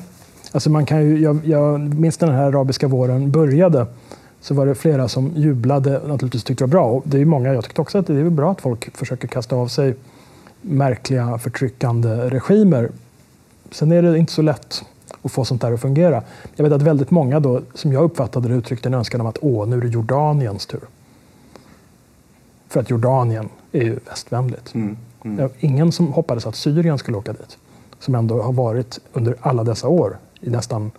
Alltså 0.53 0.71
man 0.71 0.87
kan 0.87 1.03
ju, 1.03 1.19
jag, 1.19 1.41
jag 1.45 1.81
minns 1.81 2.21
när 2.21 2.29
den 2.29 2.37
här 2.37 2.47
arabiska 2.47 2.89
våren 2.89 3.31
började 3.31 3.87
så 4.43 4.55
var 4.55 4.67
det 4.67 4.75
flera 4.75 5.09
som 5.09 5.33
jublade 5.37 5.99
och 5.99 6.09
naturligtvis 6.09 6.45
tyckte 6.45 6.65
det 6.65 6.67
var 6.67 6.71
bra. 6.71 6.91
Och 6.91 7.03
det 7.07 7.21
är 7.21 7.25
många, 7.25 7.55
jag 7.55 7.65
tyckte 7.65 7.81
också 7.81 7.99
att 7.99 8.07
det 8.07 8.15
är 8.15 8.31
bra 8.31 8.53
att 8.53 8.61
folk 8.61 8.97
försöker 8.97 9.29
kasta 9.29 9.57
av 9.57 9.69
sig 9.69 9.95
märkliga 10.61 11.39
förtryckande 11.39 12.31
regimer. 12.31 12.91
Sen 13.71 13.93
är 13.93 14.03
det 14.03 14.19
inte 14.19 14.33
så 14.33 14.43
lätt 14.43 14.85
att 15.23 15.33
få 15.33 15.45
sånt 15.45 15.61
där 15.61 15.73
att 15.73 15.81
fungera. 15.81 16.23
Jag 16.57 16.65
vet 16.65 16.73
att 16.73 16.83
väldigt 16.83 17.11
många 17.11 17.41
då, 17.41 17.61
som 17.75 17.93
jag 17.93 18.05
uppfattade 18.05 18.49
det, 18.49 18.55
uttryckte 18.55 18.89
en 18.89 18.95
önskan 18.95 19.21
om 19.21 19.27
att 19.27 19.39
åh, 19.41 19.69
nu 19.69 19.77
är 19.77 19.81
det 19.81 19.89
Jordaniens 19.89 20.67
tur. 20.67 20.81
För 22.69 22.81
att 22.81 22.91
Jordanien 22.91 23.49
är 23.73 23.83
ju 23.83 23.99
västvänligt. 24.09 24.75
Mm, 24.75 24.97
mm. 25.25 25.51
Ingen 25.61 25.93
som 25.93 26.13
hoppades 26.13 26.47
att 26.47 26.57
Syrien 26.57 26.99
skulle 26.99 27.17
åka 27.17 27.33
dit, 27.33 27.59
som 27.99 28.15
ändå 28.15 28.43
har 28.43 28.53
varit 28.53 29.01
under 29.13 29.37
alla 29.41 29.65
dessa 29.65 29.89
år, 29.89 30.19
i 30.41 30.51
nästan 30.51 30.91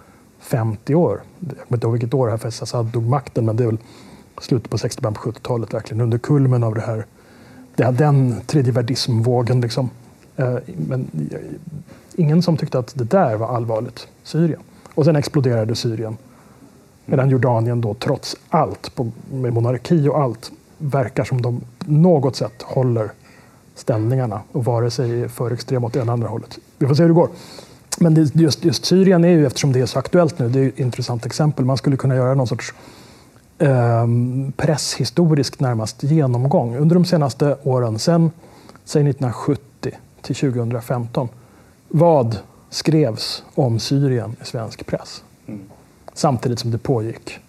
50 0.43 0.95
år. 0.95 1.21
Jag 1.39 1.49
kommer 1.49 1.77
inte 1.77 1.87
ihåg 1.87 1.93
vilket 1.93 2.13
år 2.13 2.29
Hafez 2.29 2.61
Assad 2.61 2.85
dog 2.85 3.03
makten, 3.03 3.45
men 3.45 3.55
det 3.55 3.63
är 3.63 3.67
väl 3.67 3.77
slutet 4.41 4.69
på 4.69 4.77
60 4.77 5.01
på 5.01 5.09
70-talet, 5.09 5.73
verkligen 5.73 6.01
under 6.01 6.17
kulmen 6.17 6.63
av 6.63 6.75
det 6.75 6.81
här, 6.81 7.05
det 7.75 7.83
här 7.83 7.91
den 7.91 8.41
tredjevärldismvågen. 8.45 9.61
Liksom. 9.61 9.89
Eh, 10.35 10.55
men 10.87 11.29
eh, 11.31 11.37
ingen 12.15 12.41
som 12.41 12.57
tyckte 12.57 12.79
att 12.79 12.95
det 12.95 13.03
där 13.03 13.35
var 13.35 13.47
allvarligt, 13.55 14.07
Syrien. 14.23 14.59
Och 14.93 15.05
sen 15.05 15.15
exploderade 15.15 15.75
Syrien. 15.75 16.17
Medan 17.05 17.29
Jordanien 17.29 17.81
då 17.81 17.93
trots 17.93 18.35
allt, 18.49 18.91
med 19.31 19.53
monarki 19.53 20.07
och 20.07 20.19
allt, 20.19 20.51
verkar 20.77 21.23
som 21.23 21.41
de 21.41 21.61
på 21.79 21.91
något 21.91 22.35
sätt 22.35 22.61
håller 22.61 23.11
ställningarna 23.75 24.41
och 24.51 24.65
vare 24.65 24.91
sig 24.91 25.29
för 25.29 25.51
extrema 25.51 25.87
åt 25.87 25.93
det 25.93 25.99
ena 25.99 26.03
eller 26.03 26.13
andra 26.13 26.27
hållet. 26.27 26.59
Vi 26.77 26.87
får 26.87 26.95
se 26.95 27.03
hur 27.03 27.09
det 27.09 27.15
går. 27.15 27.29
Men 27.99 28.29
just, 28.33 28.65
just 28.65 28.85
Syrien 28.85 29.23
är 29.23 29.29
ju, 29.29 29.45
eftersom 29.45 29.71
det 29.71 29.79
är 29.79 29.85
så 29.85 29.99
aktuellt 29.99 30.39
nu, 30.39 30.49
det 30.49 30.59
är 30.59 30.67
ett 30.67 30.79
intressant 30.79 31.25
exempel. 31.25 31.65
Man 31.65 31.77
skulle 31.77 31.97
kunna 31.97 32.15
göra 32.15 32.33
någon 32.33 32.47
sorts 32.47 32.73
eh, 33.57 34.07
presshistorisk 34.57 35.59
närmast 35.59 36.03
genomgång. 36.03 36.75
Under 36.75 36.93
de 36.93 37.05
senaste 37.05 37.57
åren, 37.63 37.99
sen 37.99 38.31
säg 38.85 39.09
1970 39.09 39.91
till 40.21 40.35
2015, 40.35 41.29
vad 41.87 42.37
skrevs 42.69 43.43
om 43.55 43.79
Syrien 43.79 44.35
i 44.41 44.45
svensk 44.45 44.85
press? 44.85 45.23
Mm. 45.47 45.61
Samtidigt 46.13 46.59
som 46.59 46.71
det 46.71 46.77
pågick 46.77 47.39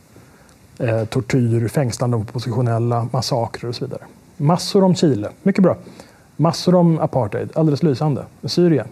eh, 0.78 1.05
tortyr, 1.05 1.68
fängslande 1.68 2.16
av 2.16 2.22
oppositionella, 2.22 3.09
massakrer 3.12 3.68
och 3.68 3.74
så 3.74 3.84
vidare. 3.84 4.03
Massor 4.36 4.84
om 4.84 4.95
Chile, 4.95 5.30
mycket 5.42 5.62
bra. 5.62 5.76
Massor 6.36 6.74
om 6.74 6.99
apartheid, 6.99 7.51
alldeles 7.55 7.82
lysande. 7.82 8.24
Syrien, 8.45 8.86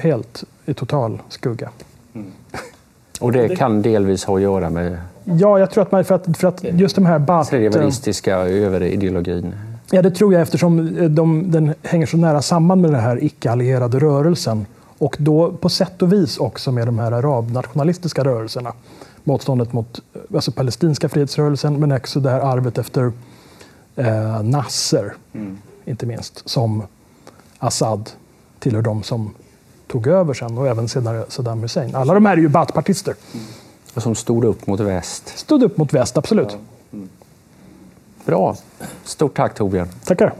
helt 0.00 0.44
i 0.66 0.74
total 0.74 1.22
skugga. 1.28 1.70
Mm. 2.14 2.26
Och 3.20 3.32
det 3.32 3.56
kan 3.56 3.82
delvis 3.82 4.24
ha 4.24 4.36
att 4.36 4.42
göra 4.42 4.70
med 4.70 4.98
Ja, 5.24 5.58
jag 5.58 5.70
tror 5.70 5.82
att 5.82 5.92
man, 5.92 6.04
för 6.04 6.14
att, 6.14 6.36
för 6.36 6.48
att 6.48 6.64
just 6.64 6.94
de 6.94 7.06
här 7.06 7.18
bat... 7.18 7.48
Tredjevärldistiska 7.48 8.36
överideologin. 8.36 9.54
Ja, 9.90 10.02
det 10.02 10.10
tror 10.10 10.32
jag 10.32 10.42
eftersom 10.42 10.96
de, 11.14 11.50
den 11.50 11.74
hänger 11.82 12.06
så 12.06 12.16
nära 12.16 12.42
samman 12.42 12.80
med 12.80 12.90
den 12.90 13.00
här 13.00 13.24
icke-allierade 13.24 13.98
rörelsen. 13.98 14.66
Och 14.98 15.16
då 15.18 15.52
på 15.52 15.68
sätt 15.68 16.02
och 16.02 16.12
vis 16.12 16.38
också 16.38 16.72
med 16.72 16.88
de 16.88 16.98
här 16.98 17.12
arabnationalistiska 17.12 18.24
rörelserna. 18.24 18.72
Motståndet 19.24 19.72
mot 19.72 20.00
alltså 20.34 20.52
palestinska 20.52 21.08
frihetsrörelsen 21.08 21.80
men 21.80 21.92
också 21.92 22.20
det 22.20 22.30
här 22.30 22.40
arvet 22.40 22.78
efter 22.78 23.12
eh, 23.96 24.42
Nasser, 24.42 25.14
mm. 25.32 25.58
inte 25.84 26.06
minst, 26.06 26.48
som 26.48 26.82
Assad 27.58 28.10
tillhör 28.58 28.82
de 28.82 29.02
som 29.02 29.34
tog 29.92 30.06
över 30.06 30.34
sen 30.34 30.58
och 30.58 30.68
även 30.68 30.88
senare 30.88 31.24
Saddam 31.28 31.62
Hussein. 31.62 31.94
Alla 31.94 32.14
de 32.14 32.26
här 32.26 32.36
är 32.36 32.40
ju 32.40 32.48
Baath-partister. 32.48 33.14
Mm. 33.34 33.46
Som 33.96 34.14
stod 34.14 34.44
upp 34.44 34.66
mot 34.66 34.80
väst. 34.80 35.38
Stod 35.38 35.62
upp 35.62 35.76
mot 35.76 35.92
väst, 35.92 36.16
absolut. 36.16 36.48
Ja. 36.50 36.58
Mm. 36.92 37.08
Bra. 38.24 38.56
Stort 39.04 39.36
tack 39.36 39.54
Torbjörn. 39.54 39.88
Tackar. 40.04 40.32